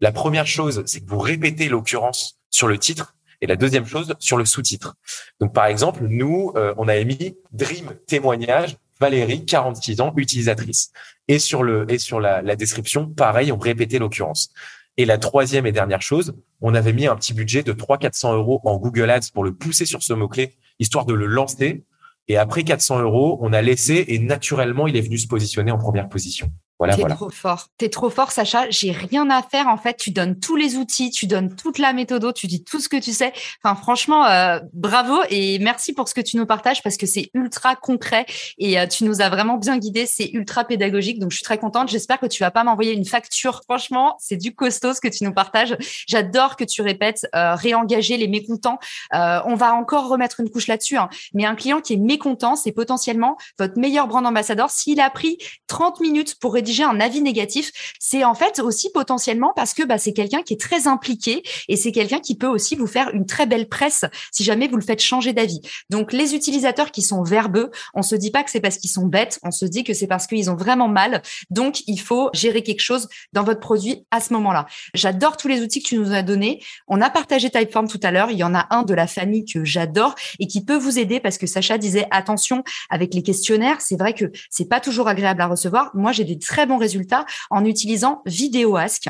[0.00, 4.14] La première chose, c'est que vous répétez l'occurrence sur le titre et la deuxième chose,
[4.18, 4.96] sur le sous-titre.
[5.40, 10.92] Donc, par exemple, nous, euh, on a mis Dream témoignage, Valérie, 46 ans, utilisatrice.
[11.28, 14.50] Et sur le et sur la, la description, pareil, on répétait l'occurrence.
[14.96, 18.60] Et la troisième et dernière chose, on avait mis un petit budget de 300-400 euros
[18.64, 21.84] en Google Ads pour le pousser sur ce mot-clé, histoire de le lancer.
[22.28, 25.78] Et après 400 euros, on a laissé et naturellement, il est venu se positionner en
[25.78, 26.50] première position.
[26.78, 27.68] Voilà, T'es trop fort.
[27.78, 28.68] T'es trop fort, Sacha.
[28.68, 29.68] J'ai rien à faire.
[29.68, 32.80] En fait, tu donnes tous les outils, tu donnes toute la méthode, tu dis tout
[32.80, 33.32] ce que tu sais.
[33.62, 37.30] Enfin, franchement, euh, bravo et merci pour ce que tu nous partages parce que c'est
[37.32, 38.26] ultra concret
[38.58, 40.04] et euh, tu nous as vraiment bien guidés.
[40.04, 41.18] C'est ultra pédagogique.
[41.18, 41.88] Donc, je suis très contente.
[41.88, 43.62] J'espère que tu vas pas m'envoyer une facture.
[43.64, 45.76] Franchement, c'est du costaud ce que tu nous partages.
[46.06, 48.78] J'adore que tu répètes, euh, réengager les mécontents.
[49.12, 50.98] on va encore remettre une couche là-dessus.
[50.98, 51.08] Hein.
[51.32, 55.38] Mais un client qui est mécontent, c'est potentiellement votre meilleur brand ambassadeur s'il a pris
[55.68, 56.52] 30 minutes pour
[56.84, 60.60] un avis négatif, c'est en fait aussi potentiellement parce que bah, c'est quelqu'un qui est
[60.60, 64.44] très impliqué et c'est quelqu'un qui peut aussi vous faire une très belle presse si
[64.44, 65.60] jamais vous le faites changer d'avis.
[65.90, 69.06] Donc les utilisateurs qui sont verbeux, on se dit pas que c'est parce qu'ils sont
[69.06, 71.22] bêtes, on se dit que c'est parce qu'ils ont vraiment mal.
[71.50, 74.66] Donc il faut gérer quelque chose dans votre produit à ce moment-là.
[74.94, 76.62] J'adore tous les outils que tu nous as donnés.
[76.88, 78.30] On a partagé Typeform tout à l'heure.
[78.30, 81.20] Il y en a un de la famille que j'adore et qui peut vous aider
[81.20, 83.80] parce que Sacha disait attention avec les questionnaires.
[83.80, 85.90] C'est vrai que c'est pas toujours agréable à recevoir.
[85.94, 89.08] Moi, j'ai des très bons résultats en utilisant VidéoAsk.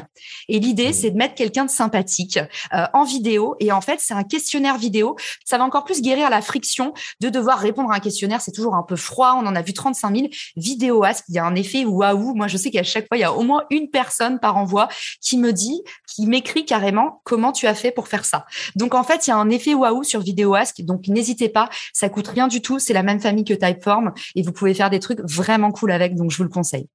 [0.49, 0.93] Et l'idée, mmh.
[0.93, 2.39] c'est de mettre quelqu'un de sympathique
[2.73, 3.55] euh, en vidéo.
[3.61, 5.17] Et en fait, c'est un questionnaire vidéo.
[5.45, 8.41] Ça va encore plus guérir la friction de devoir répondre à un questionnaire.
[8.41, 9.35] C'est toujours un peu froid.
[9.41, 10.29] On en a vu 35 000.
[10.57, 12.35] VidéoAsk, il y a un effet waouh.
[12.35, 14.89] Moi, je sais qu'à chaque fois, il y a au moins une personne par envoi
[15.21, 18.47] qui me dit, qui m'écrit carrément comment tu as fait pour faire ça.
[18.75, 20.83] Donc, en fait, il y a un effet waouh sur VidéoAsk.
[20.83, 21.69] Donc, n'hésitez pas.
[21.93, 22.79] Ça coûte rien du tout.
[22.79, 26.15] C'est la même famille que Typeform et vous pouvez faire des trucs vraiment cool avec.
[26.15, 26.89] Donc, je vous le conseille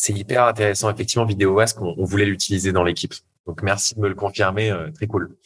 [0.00, 0.90] c'est hyper intéressant.
[0.90, 3.12] Effectivement, VidéoAsk, on, on voulait l'utiliser dans l'équipe.
[3.46, 4.70] Donc, merci de me le confirmer.
[4.70, 5.36] Euh, très cool.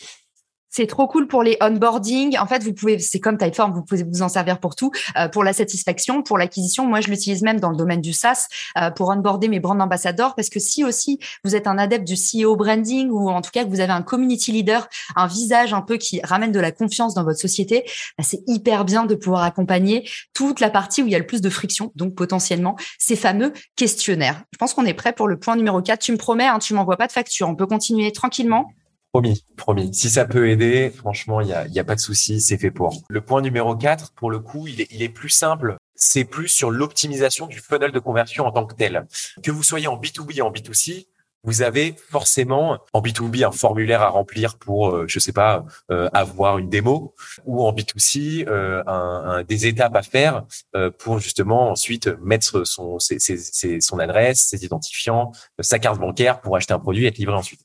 [0.76, 2.36] C'est trop cool pour les onboarding.
[2.36, 5.28] En fait, vous pouvez, c'est comme Typeform, vous pouvez vous en servir pour tout, euh,
[5.28, 6.84] pour la satisfaction, pour l'acquisition.
[6.84, 10.34] Moi, je l'utilise même dans le domaine du SaaS euh, pour onboarder mes brand ambassadors
[10.34, 13.62] parce que si aussi vous êtes un adepte du CEO branding ou en tout cas
[13.62, 17.14] que vous avez un community leader, un visage un peu qui ramène de la confiance
[17.14, 17.84] dans votre société,
[18.18, 21.26] bah, c'est hyper bien de pouvoir accompagner toute la partie où il y a le
[21.26, 24.42] plus de friction, donc potentiellement ces fameux questionnaires.
[24.50, 26.00] Je pense qu'on est prêt pour le point numéro 4.
[26.00, 27.48] Tu me promets, hein, tu m'envoies pas de facture.
[27.48, 28.72] On peut continuer tranquillement.
[29.14, 29.94] Promis, promis.
[29.94, 32.72] Si ça peut aider, franchement, il n'y a, y a pas de souci, c'est fait
[32.72, 33.00] pour.
[33.08, 35.76] Le point numéro 4, pour le coup, il est, il est plus simple.
[35.94, 39.06] C'est plus sur l'optimisation du funnel de conversion en tant que tel.
[39.40, 41.06] Que vous soyez en B2B ou en B2C,
[41.44, 46.08] vous avez forcément en B2B un formulaire à remplir pour, euh, je sais pas, euh,
[46.12, 50.44] avoir une démo, ou en B2C euh, un, des étapes à faire
[50.98, 56.80] pour justement ensuite mettre son, son adresse, ses identifiants, sa carte bancaire pour acheter un
[56.80, 57.60] produit et être livré ensuite.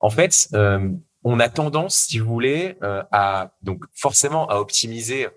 [0.00, 0.48] En fait,
[1.22, 5.28] on a tendance, si vous voulez, à donc forcément à optimiser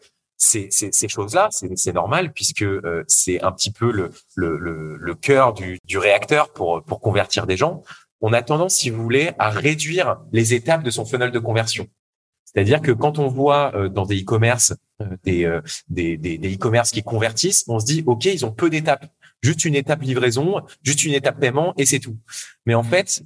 [0.44, 3.92] ces, choses-là, c'est normal puisque euh, c'est un petit peu
[4.36, 7.84] le, cœur du, du, réacteur pour, convertir des gens.
[8.22, 11.88] On a tendance, si vous voulez, à réduire les étapes de son funnel de conversion.
[12.46, 14.74] C'est-à-dire que quand on voit euh, dans des e-commerce
[15.28, 19.06] euh, des e-commerce qui convertissent, on se dit, OK, ils ont peu d'étapes.
[19.44, 22.18] Juste une étape livraison, juste une étape paiement et c'est tout.
[22.66, 23.24] Mais en fait,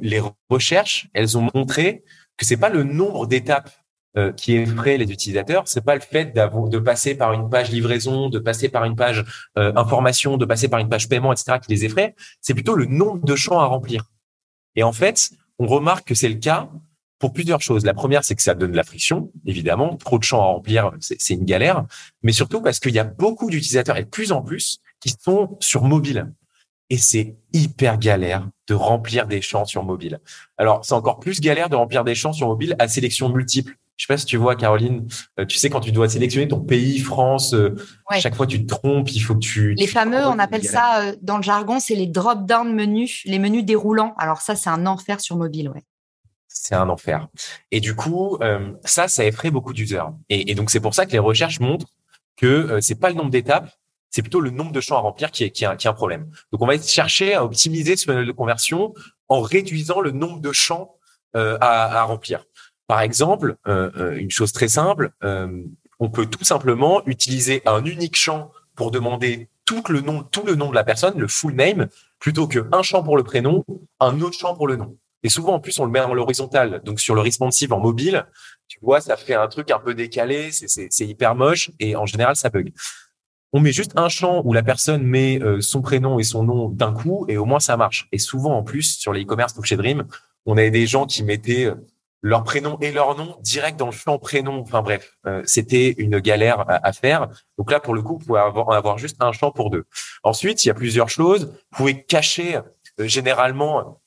[0.00, 2.04] les recherches, elles ont montré
[2.36, 3.70] que c'est pas le nombre d'étapes
[4.16, 8.30] euh, qui effraie les utilisateurs, c'est pas le fait de passer par une page livraison,
[8.30, 9.22] de passer par une page
[9.58, 12.14] euh, information, de passer par une page paiement, etc., qui les effraie.
[12.40, 14.04] C'est plutôt le nombre de champs à remplir.
[14.74, 16.70] Et en fait, on remarque que c'est le cas
[17.18, 17.84] pour plusieurs choses.
[17.84, 19.96] La première, c'est que ça donne de la friction, évidemment.
[19.96, 21.84] Trop de champs à remplir, c'est une galère.
[22.22, 25.56] Mais surtout parce qu'il y a beaucoup d'utilisateurs et de plus en plus qui sont
[25.60, 26.32] sur mobile.
[26.88, 30.20] Et c'est hyper galère de remplir des champs sur mobile.
[30.56, 33.76] Alors, c'est encore plus galère de remplir des champs sur mobile à sélection multiple.
[33.96, 35.08] Je sais pas si tu vois, Caroline,
[35.40, 37.74] euh, tu sais, quand tu dois sélectionner ton pays, France, euh,
[38.18, 39.74] chaque fois tu te trompes, il faut que tu...
[39.74, 43.64] Les fameux, on appelle ça euh, dans le jargon, c'est les drop-down menus, les menus
[43.64, 44.14] déroulants.
[44.18, 45.82] Alors ça, c'est un enfer sur mobile, ouais.
[46.46, 47.28] C'est un enfer.
[47.70, 48.38] Et du coup,
[48.82, 50.10] ça, ça effraie beaucoup d'users.
[50.30, 51.92] Et, et, donc, c'est pour ça que les recherches montrent
[52.36, 53.70] que c'est pas le nombre d'étapes,
[54.10, 55.94] c'est plutôt le nombre de champs à remplir qui est, qui, est, qui est un
[55.94, 56.30] problème.
[56.52, 58.94] Donc, on va chercher à optimiser ce funnel de conversion
[59.28, 60.92] en réduisant le nombre de champs
[61.34, 62.44] à, à remplir.
[62.86, 65.62] Par exemple, euh, euh, une chose très simple, euh,
[65.98, 70.54] on peut tout simplement utiliser un unique champ pour demander tout le nom, tout le
[70.54, 71.88] nom de la personne, le full name,
[72.20, 73.64] plutôt qu'un champ pour le prénom,
[73.98, 74.96] un autre champ pour le nom.
[75.24, 76.80] Et souvent, en plus, on le met en l'horizontale.
[76.84, 78.26] Donc, sur le responsive en mobile,
[78.68, 82.36] tu vois, ça fait un truc un peu décalé, c'est hyper moche et en général,
[82.36, 82.72] ça bug.
[83.52, 86.92] On met juste un champ où la personne met son prénom et son nom d'un
[86.92, 88.08] coup et au moins ça marche.
[88.12, 90.04] Et souvent, en plus, sur les e-commerce, donc chez Dream,
[90.44, 91.70] on avait des gens qui mettaient
[92.26, 94.60] leur prénom et leur nom direct dans le champ prénom.
[94.60, 97.28] Enfin bref, euh, c'était une galère à, faire.
[97.56, 99.84] Donc là, pour le coup, vous pouvez avoir, avoir, juste un champ pour deux.
[100.24, 101.52] Ensuite, il y a plusieurs choses.
[101.70, 104.00] Vous pouvez cacher euh, généralement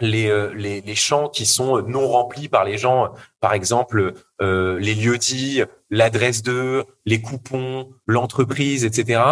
[0.00, 4.94] les, euh, les, les, champs qui sont non remplis par les gens, par exemple les
[4.94, 9.22] lieux dits, l'adresse de, les coupons, l'entreprise, etc.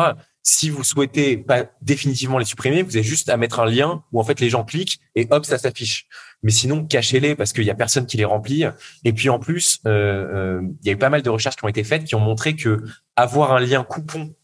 [0.42, 4.20] Si vous souhaitez pas définitivement les supprimer, vous avez juste à mettre un lien où
[4.20, 6.06] en fait les gens cliquent et hop ça s'affiche
[6.44, 8.64] mais sinon cachez-les parce qu'il y a personne qui les remplit.
[9.02, 11.64] Et puis en plus, euh, euh, il y a eu pas mal de recherches qui
[11.64, 12.84] ont été faites qui ont montré que
[13.16, 14.34] avoir un lien coupon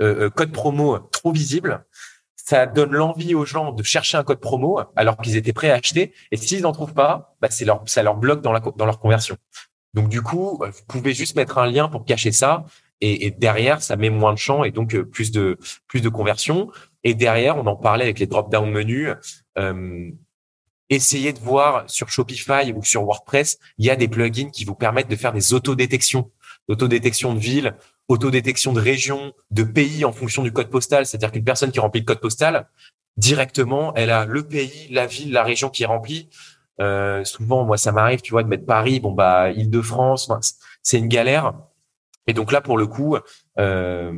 [0.00, 1.84] euh, code promo trop visible,
[2.48, 5.74] ça donne l'envie aux gens de chercher un code promo alors qu'ils étaient prêts à
[5.74, 6.14] acheter.
[6.30, 9.00] Et s'ils n'en trouvent pas, bah c'est leur, ça leur bloque dans, la, dans leur
[9.00, 9.36] conversion.
[9.92, 12.64] Donc du coup, vous pouvez juste mettre un lien pour cacher ça.
[13.02, 15.58] Et, derrière, ça met moins de champs et donc plus de
[15.88, 16.70] plus de conversion.
[17.04, 19.10] Et derrière, on en parlait avec les drop-down menus.
[19.58, 20.10] Euh,
[20.88, 24.74] essayez de voir sur Shopify ou sur WordPress, il y a des plugins qui vous
[24.74, 26.30] permettent de faire des autodétections,
[26.66, 27.76] autodétection de ville,
[28.08, 31.06] autodétection de région, de pays en fonction du code postal.
[31.06, 32.68] C'est-à-dire qu'une personne qui remplit le code postal,
[33.16, 36.28] directement, elle a le pays, la ville, la région qui est remplie.
[36.80, 40.30] Euh, souvent, moi, ça m'arrive, tu vois, de mettre Paris, bon bah, Île-de-France,
[40.82, 41.54] c'est une galère.
[42.26, 43.16] Et donc là, pour le coup,
[43.58, 44.12] euh,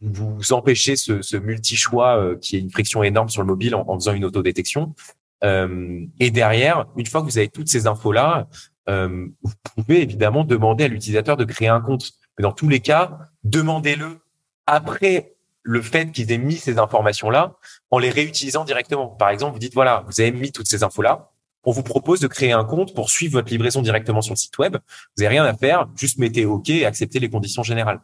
[0.00, 3.94] vous, empêchez ce, ce multi-choix euh, qui est une friction énorme sur le mobile en,
[3.94, 4.94] faisant une autodétection.
[5.42, 8.48] Euh, et derrière, une fois que vous avez toutes ces infos-là,
[8.88, 12.12] euh, vous pouvez évidemment demander à l'utilisateur de créer un compte.
[12.38, 14.20] Mais dans tous les cas, demandez-le
[14.66, 17.56] après le fait qu'ils aient mis ces informations-là
[17.90, 19.08] en les réutilisant directement.
[19.08, 21.30] Par exemple, vous dites, voilà, vous avez mis toutes ces infos-là.
[21.64, 24.58] On vous propose de créer un compte pour suivre votre livraison directement sur le site
[24.58, 24.76] web.
[24.76, 28.00] Vous n'avez rien à faire, juste mettez OK et acceptez les conditions générales.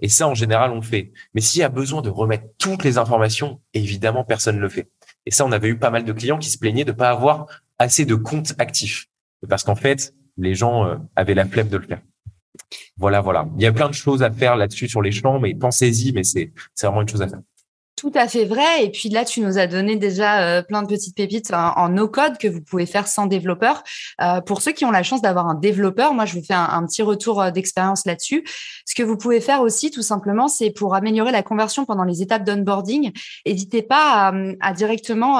[0.00, 1.12] Et ça, en général, on le fait.
[1.34, 4.90] Mais s'il y a besoin de remettre toutes les informations, évidemment, personne ne le fait.
[5.26, 7.46] Et ça, on avait eu pas mal de clients qui se plaignaient de pas avoir
[7.78, 9.06] assez de comptes actifs.
[9.48, 12.00] Parce qu'en fait, les gens euh, avaient la flemme de le faire.
[12.96, 13.48] Voilà, voilà.
[13.56, 16.24] Il y a plein de choses à faire là-dessus sur les champs, mais pensez-y, mais
[16.24, 16.52] c'est
[16.82, 17.40] vraiment une chose à faire.
[17.98, 18.84] Tout à fait vrai.
[18.84, 22.38] Et puis là, tu nous as donné déjà euh, plein de petites pépites en, no-code
[22.38, 23.82] que vous pouvez faire sans développeur.
[24.20, 26.86] Euh, pour ceux qui ont la chance d'avoir un développeur, moi, je vous fais un,
[26.86, 28.44] petit retour euh, d'expérience là-dessus.
[28.86, 32.22] Ce que vous pouvez faire aussi, tout simplement, c'est pour améliorer la conversion pendant les
[32.22, 33.10] étapes d'onboarding.
[33.44, 35.38] N'hésitez pas à, à directement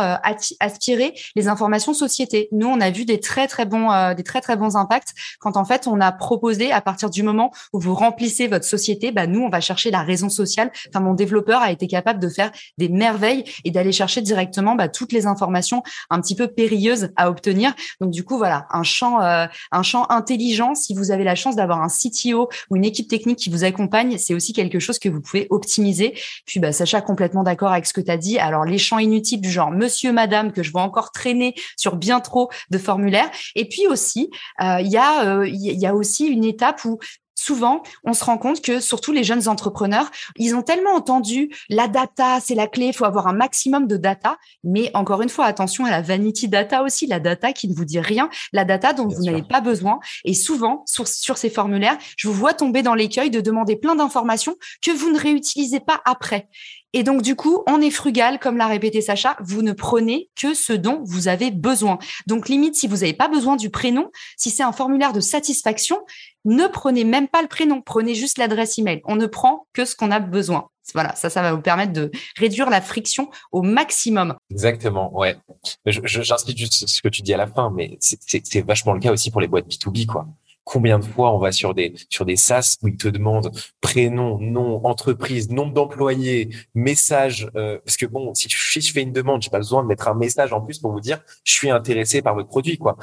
[0.59, 2.49] aspirer les informations société.
[2.51, 5.65] Nous, on a vu des très très bons, des très très bons impacts quand en
[5.65, 9.43] fait on a proposé à partir du moment où vous remplissez votre société, bah nous,
[9.43, 10.73] on va chercher la raison sociale.
[10.89, 12.48] Enfin, mon développeur a été capable de faire
[12.79, 17.31] des merveilles et d'aller chercher directement bah, toutes les informations un petit peu périlleuses à
[17.31, 17.75] obtenir.
[18.01, 20.75] Donc du coup, voilà, un champ, euh, un champ intelligent.
[20.75, 24.19] Si vous avez la chance d'avoir un CTO ou une équipe technique qui vous accompagne,
[24.19, 26.15] c'est aussi quelque chose que vous pouvez optimiser.
[26.47, 28.39] Puis bah, Sacha, complètement d'accord avec ce que tu as dit.
[28.39, 32.21] Alors les champs inutiles du genre Monsieur, Madame que je vois encore traîner sur bien
[32.21, 33.31] trop de formulaires.
[33.55, 34.31] Et puis aussi,
[34.61, 36.99] euh, il y a il y a aussi une étape où
[37.39, 41.87] souvent, on se rend compte que surtout les jeunes entrepreneurs, ils ont tellement entendu la
[41.87, 44.39] data, c'est la clé, il faut avoir un maximum de data.
[44.65, 47.85] Mais encore une fois, attention à la vanity data aussi, la data qui ne vous
[47.85, 50.01] dit rien, la data dont vous n'avez pas besoin.
[50.25, 53.95] Et souvent, sur, sur ces formulaires, je vous vois tomber dans l'écueil de demander plein
[53.95, 56.49] d'informations que vous ne réutilisez pas après.
[56.95, 60.55] Et donc, du coup, on est frugal, comme l'a répété Sacha, vous ne prenez que
[60.55, 61.99] ce dont vous avez besoin.
[62.27, 65.99] Donc, limite, si vous n'avez pas besoin du prénom, si c'est un formulaire de satisfaction,
[66.47, 69.03] ne prenez même pas le prénom, prenez juste l'adresse email.
[69.05, 70.71] On ne prend que ce qu'on a besoin.
[70.95, 74.35] Voilà, ça, ça va vous permettre de réduire la friction au maximum.
[74.51, 75.37] Exactement, ouais.
[75.85, 79.31] J'insiste juste ce que tu dis à la fin, mais c'est vachement le cas aussi
[79.31, 80.27] pour les boîtes B2B, quoi
[80.69, 83.51] combien de fois on va sur des sur des SaaS où ils te demandent
[83.81, 87.51] prénom, nom, entreprise, nombre d'employés, message.
[87.57, 90.15] Euh, parce que bon, si, je fais une demande, j'ai pas besoin de mettre un
[90.15, 92.97] message en plus pour vous dire je suis intéressé par votre produit, quoi.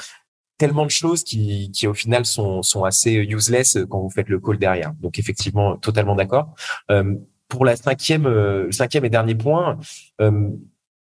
[0.57, 4.39] Tellement de choses qui, qui au final sont, sont assez useless quand vous faites le
[4.39, 4.93] call derrière.
[5.01, 6.53] Donc effectivement, totalement d'accord.
[6.91, 7.15] Euh,
[7.49, 9.79] pour la cinquième, euh, cinquième et dernier point,
[10.21, 10.49] euh,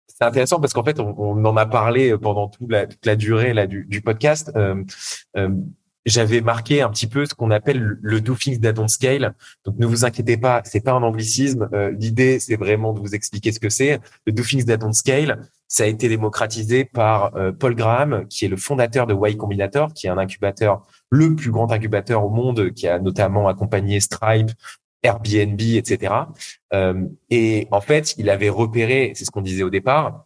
[0.07, 3.53] c'est intéressant parce qu'en fait, on, en a parlé pendant toute la, toute la durée
[3.53, 4.51] là, du, du podcast.
[6.05, 9.35] J'avais marqué un petit peu ce qu'on appelle le do things that don't scale.
[9.65, 11.69] Donc ne vous inquiétez pas, c'est pas un anglicisme.
[11.73, 13.99] Euh, L'idée, c'est vraiment de vous expliquer ce que c'est.
[14.25, 18.45] Le do things that don't scale, ça a été démocratisé par euh, Paul Graham, qui
[18.45, 22.29] est le fondateur de Y Combinator, qui est un incubateur, le plus grand incubateur au
[22.29, 24.49] monde, qui a notamment accompagné Stripe,
[25.03, 26.13] Airbnb, etc.
[26.73, 30.25] Euh, et en fait, il avait repéré, c'est ce qu'on disait au départ,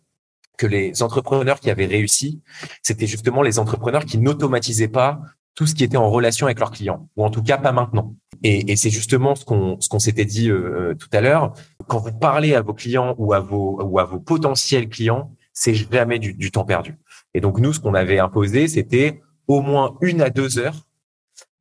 [0.57, 2.41] que les entrepreneurs qui avaient réussi,
[2.81, 5.19] c'était justement les entrepreneurs qui n'automatisaient pas
[5.55, 8.15] tout ce qui était en relation avec leurs clients, ou en tout cas pas maintenant.
[8.43, 11.53] Et, c'est justement ce qu'on ce qu'on s'était dit euh, tout à l'heure.
[11.87, 15.73] Quand vous parlez à vos clients ou à vos ou à vos potentiels clients, c'est
[15.73, 16.97] jamais du, temps perdu.
[17.33, 20.85] Et donc nous, ce qu'on avait imposé, c'était au moins une à deux heures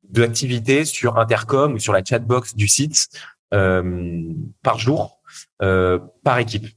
[0.03, 3.09] d'activité sur Intercom ou sur la chatbox du site
[3.53, 5.21] euh, par jour,
[5.61, 6.67] euh, par équipe.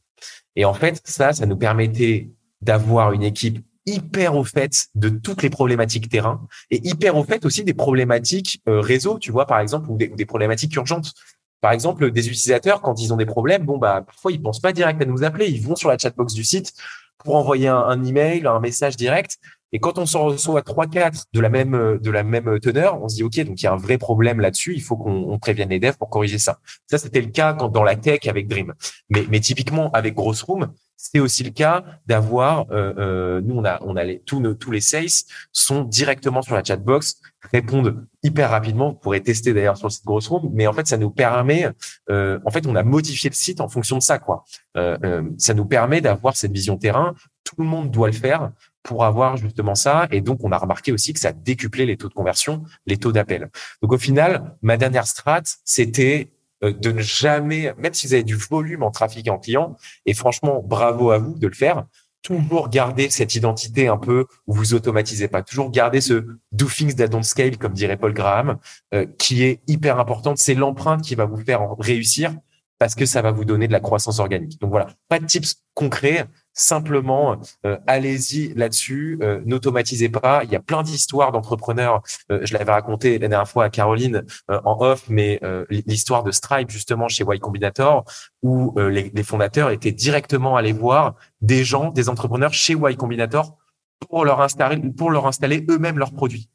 [0.57, 2.31] Et en fait, ça, ça nous permettait
[2.63, 7.45] d'avoir une équipe hyper au fait de toutes les problématiques terrain et hyper au fait
[7.45, 11.13] aussi des problématiques euh, réseau, tu vois, par exemple, ou des, problématiques urgentes.
[11.61, 14.73] Par exemple, des utilisateurs, quand ils ont des problèmes, bon, bah, parfois, ils pensent pas
[14.73, 15.49] direct à nous appeler.
[15.49, 16.73] Ils vont sur la chatbox du site
[17.19, 19.39] pour envoyer un, un email, un message direct.
[19.73, 23.09] Et quand on s'en reçoit trois, quatre de la même de la même teneur, on
[23.09, 24.75] se dit ok, donc il y a un vrai problème là-dessus.
[24.75, 26.59] Il faut qu'on prévienne les devs pour corriger ça.
[26.87, 28.73] Ça, c'était le cas quand dans la tech avec Dream.
[29.11, 33.79] Mais mais typiquement avec Grossroom, c'est aussi le cas d'avoir, euh, euh, nous on a,
[33.83, 35.07] on a les, tous tous les sales
[35.53, 37.21] sont directement sur la chatbox,
[37.53, 38.91] répondent hyper rapidement.
[38.91, 41.69] Vous pourrez tester d'ailleurs sur le site Grossroom, mais en fait ça nous permet,
[42.11, 44.45] euh, en fait on a modifié le site en fonction de ça quoi.
[44.77, 47.15] Euh, euh, ça nous permet d'avoir cette vision terrain.
[47.45, 48.51] Tout le monde doit le faire
[48.83, 50.09] pour avoir justement ça.
[50.11, 53.13] Et donc, on a remarqué aussi que ça décuplait les taux de conversion, les taux
[53.13, 53.51] d'appel.
[53.83, 56.33] Donc, au final, ma dernière strat, c'était
[56.63, 60.63] de ne jamais, même si vous avez du volume en trafic en client, et franchement,
[60.65, 61.85] bravo à vous de le faire,
[62.23, 66.95] toujours garder cette identité un peu où vous automatisez pas, toujours garder ce do things
[66.97, 68.59] that don't scale, comme dirait Paul Graham,
[68.95, 70.39] euh, qui est hyper importante.
[70.39, 72.33] C'est l'empreinte qui va vous faire réussir
[72.79, 74.61] parce que ça va vous donner de la croissance organique.
[74.61, 76.27] Donc voilà, pas de tips concrets,
[76.61, 79.17] Simplement, euh, allez-y là-dessus.
[79.23, 80.43] Euh, N'automatisez pas.
[80.43, 82.03] Il y a plein d'histoires d'entrepreneurs.
[82.33, 85.41] Euh, je l'avais raconté la dernière fois à Caroline en off, mais
[85.71, 88.05] l'histoire de Stripe justement chez Y Combinator,
[88.43, 93.57] où les, les, fondateurs étaient directement allés voir des gens, des entrepreneurs chez Y Combinator
[94.01, 96.49] pour leur installer, pour leur installer eux-mêmes leurs produits.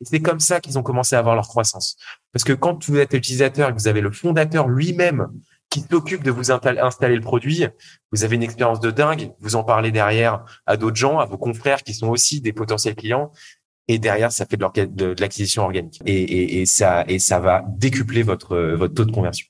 [0.00, 1.96] Et c'est comme ça qu'ils ont commencé à avoir leur croissance.
[2.32, 5.28] Parce que quand vous êtes utilisateur et que vous avez le fondateur lui-même
[5.74, 7.66] qui s'occupe de vous installer le produit.
[8.12, 9.32] Vous avez une expérience de dingue.
[9.40, 12.94] Vous en parlez derrière à d'autres gens, à vos confrères qui sont aussi des potentiels
[12.94, 13.32] clients.
[13.88, 16.00] Et derrière, ça fait de l'acquisition organique.
[16.06, 17.04] Et, ça
[17.40, 19.48] va décupler votre, votre taux de conversion.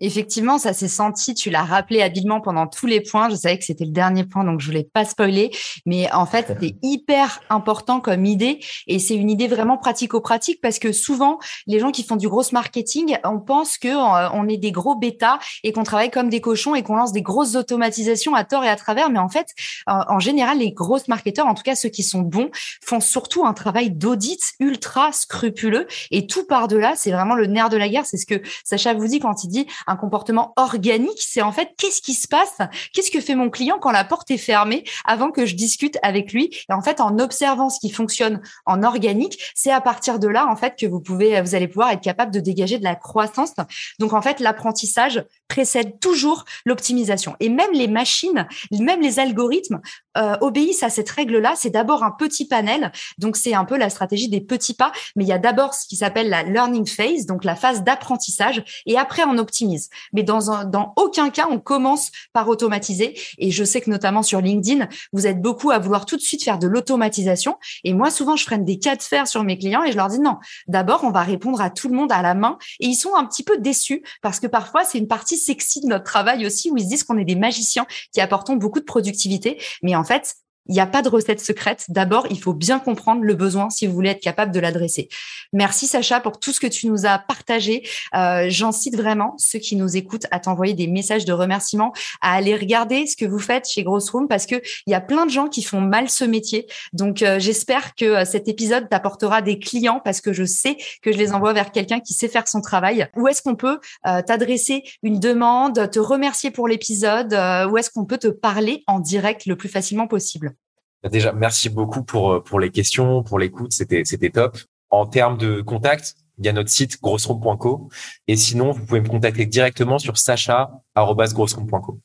[0.00, 1.34] Effectivement, ça s'est senti.
[1.34, 3.30] Tu l'as rappelé habilement pendant tous les points.
[3.30, 5.50] Je savais que c'était le dernier point, donc je voulais pas spoiler.
[5.86, 10.78] Mais en fait, c'est hyper important comme idée, et c'est une idée vraiment pratico-pratique parce
[10.78, 14.58] que souvent, les gens qui font du gros marketing, on pense que euh, on est
[14.58, 18.34] des gros bêtas et qu'on travaille comme des cochons et qu'on lance des grosses automatisations
[18.34, 19.10] à tort et à travers.
[19.10, 19.48] Mais en fait,
[19.86, 22.50] en général, les grosses marketeurs, en tout cas ceux qui sont bons,
[22.84, 25.86] font surtout un travail d'audit ultra scrupuleux.
[26.10, 28.06] Et tout par delà, c'est vraiment le nerf de la guerre.
[28.06, 31.20] C'est ce que Sacha vous dit quand il dit un comportement organique.
[31.20, 32.58] C'est en fait qu'est-ce qui se passe,
[32.92, 36.32] qu'est-ce que fait mon client quand la porte est fermée avant que je discute avec
[36.32, 36.50] lui?
[36.68, 40.46] Et en fait, en observant ce qui fonctionne en organique, c'est à partir de là
[40.46, 43.54] en fait que vous pouvez, vous allez pouvoir être capable de dégager de la croissance.
[43.98, 47.36] Donc en fait, l'apprentissage précède toujours l'optimisation.
[47.40, 49.80] Et même les machines, même les algorithmes
[50.16, 51.54] euh, obéissent à cette règle-là.
[51.56, 52.92] C'est d'abord un petit panel.
[53.18, 54.92] Donc c'est un peu la stratégie des petits pas.
[55.14, 58.64] Mais il y a d'abord ce qui s'appelle la learning phase, donc la phase d'apprentissage,
[58.86, 59.90] et après on optimise.
[60.12, 63.18] Mais dans dans aucun cas on commence par automatiser.
[63.38, 66.42] Et je sais que notamment sur LinkedIn, vous êtes beaucoup à vouloir tout de suite
[66.42, 67.56] faire de l'automatisation.
[67.84, 70.08] Et moi souvent je freine des cas de fer sur mes clients et je leur
[70.08, 70.36] dis non.
[70.68, 72.58] D'abord on va répondre à tout le monde à la main.
[72.80, 75.86] Et ils sont un petit peu déçus parce que parfois c'est une partie sexy de
[75.86, 78.84] notre travail aussi où ils se disent qu'on est des magiciens qui apportons beaucoup de
[78.84, 79.60] productivité.
[79.82, 80.36] Mais fait,
[80.68, 81.84] il n'y a pas de recette secrète.
[81.88, 85.08] D'abord, il faut bien comprendre le besoin si vous voulez être capable de l'adresser.
[85.52, 87.86] Merci Sacha pour tout ce que tu nous as partagé.
[88.14, 92.56] Euh, J'incite vraiment ceux qui nous écoutent à t'envoyer des messages de remerciement, à aller
[92.56, 94.56] regarder ce que vous faites chez Grossroom parce que
[94.86, 96.66] il y a plein de gens qui font mal ce métier.
[96.92, 101.12] Donc euh, j'espère que euh, cet épisode t'apportera des clients parce que je sais que
[101.12, 103.08] je les envoie vers quelqu'un qui sait faire son travail.
[103.16, 107.32] Où est-ce qu'on peut euh, t'adresser une demande, te remercier pour l'épisode?
[107.70, 110.55] Où est-ce qu'on peut te parler en direct le plus facilement possible?
[111.04, 114.58] Déjà, merci beaucoup pour euh, pour les questions, pour l'écoute, c'était c'était top.
[114.90, 117.88] En termes de contact, il y a notre site grossroom.co
[118.28, 122.00] et sinon vous pouvez me contacter directement sur sacha@grossroom.co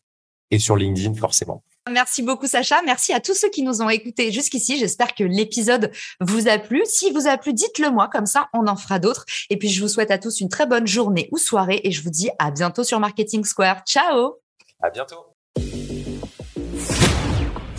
[0.51, 1.63] et sur LinkedIn forcément.
[1.89, 4.77] Merci beaucoup Sacha, merci à tous ceux qui nous ont écoutés jusqu'ici.
[4.77, 6.83] J'espère que l'épisode vous a plu.
[6.85, 9.81] Si vous a plu, dites-le moi comme ça on en fera d'autres et puis je
[9.81, 12.51] vous souhaite à tous une très bonne journée ou soirée et je vous dis à
[12.51, 13.83] bientôt sur Marketing Square.
[13.85, 14.35] Ciao.
[14.81, 15.30] À bientôt.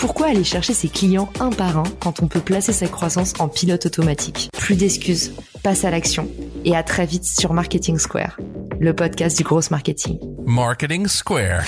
[0.00, 3.48] Pourquoi aller chercher ses clients un par un quand on peut placer sa croissance en
[3.48, 6.26] pilote automatique Plus d'excuses, passe à l'action
[6.64, 8.38] et à très vite sur Marketing Square,
[8.80, 10.18] le podcast du gros marketing.
[10.46, 11.64] Marketing Square.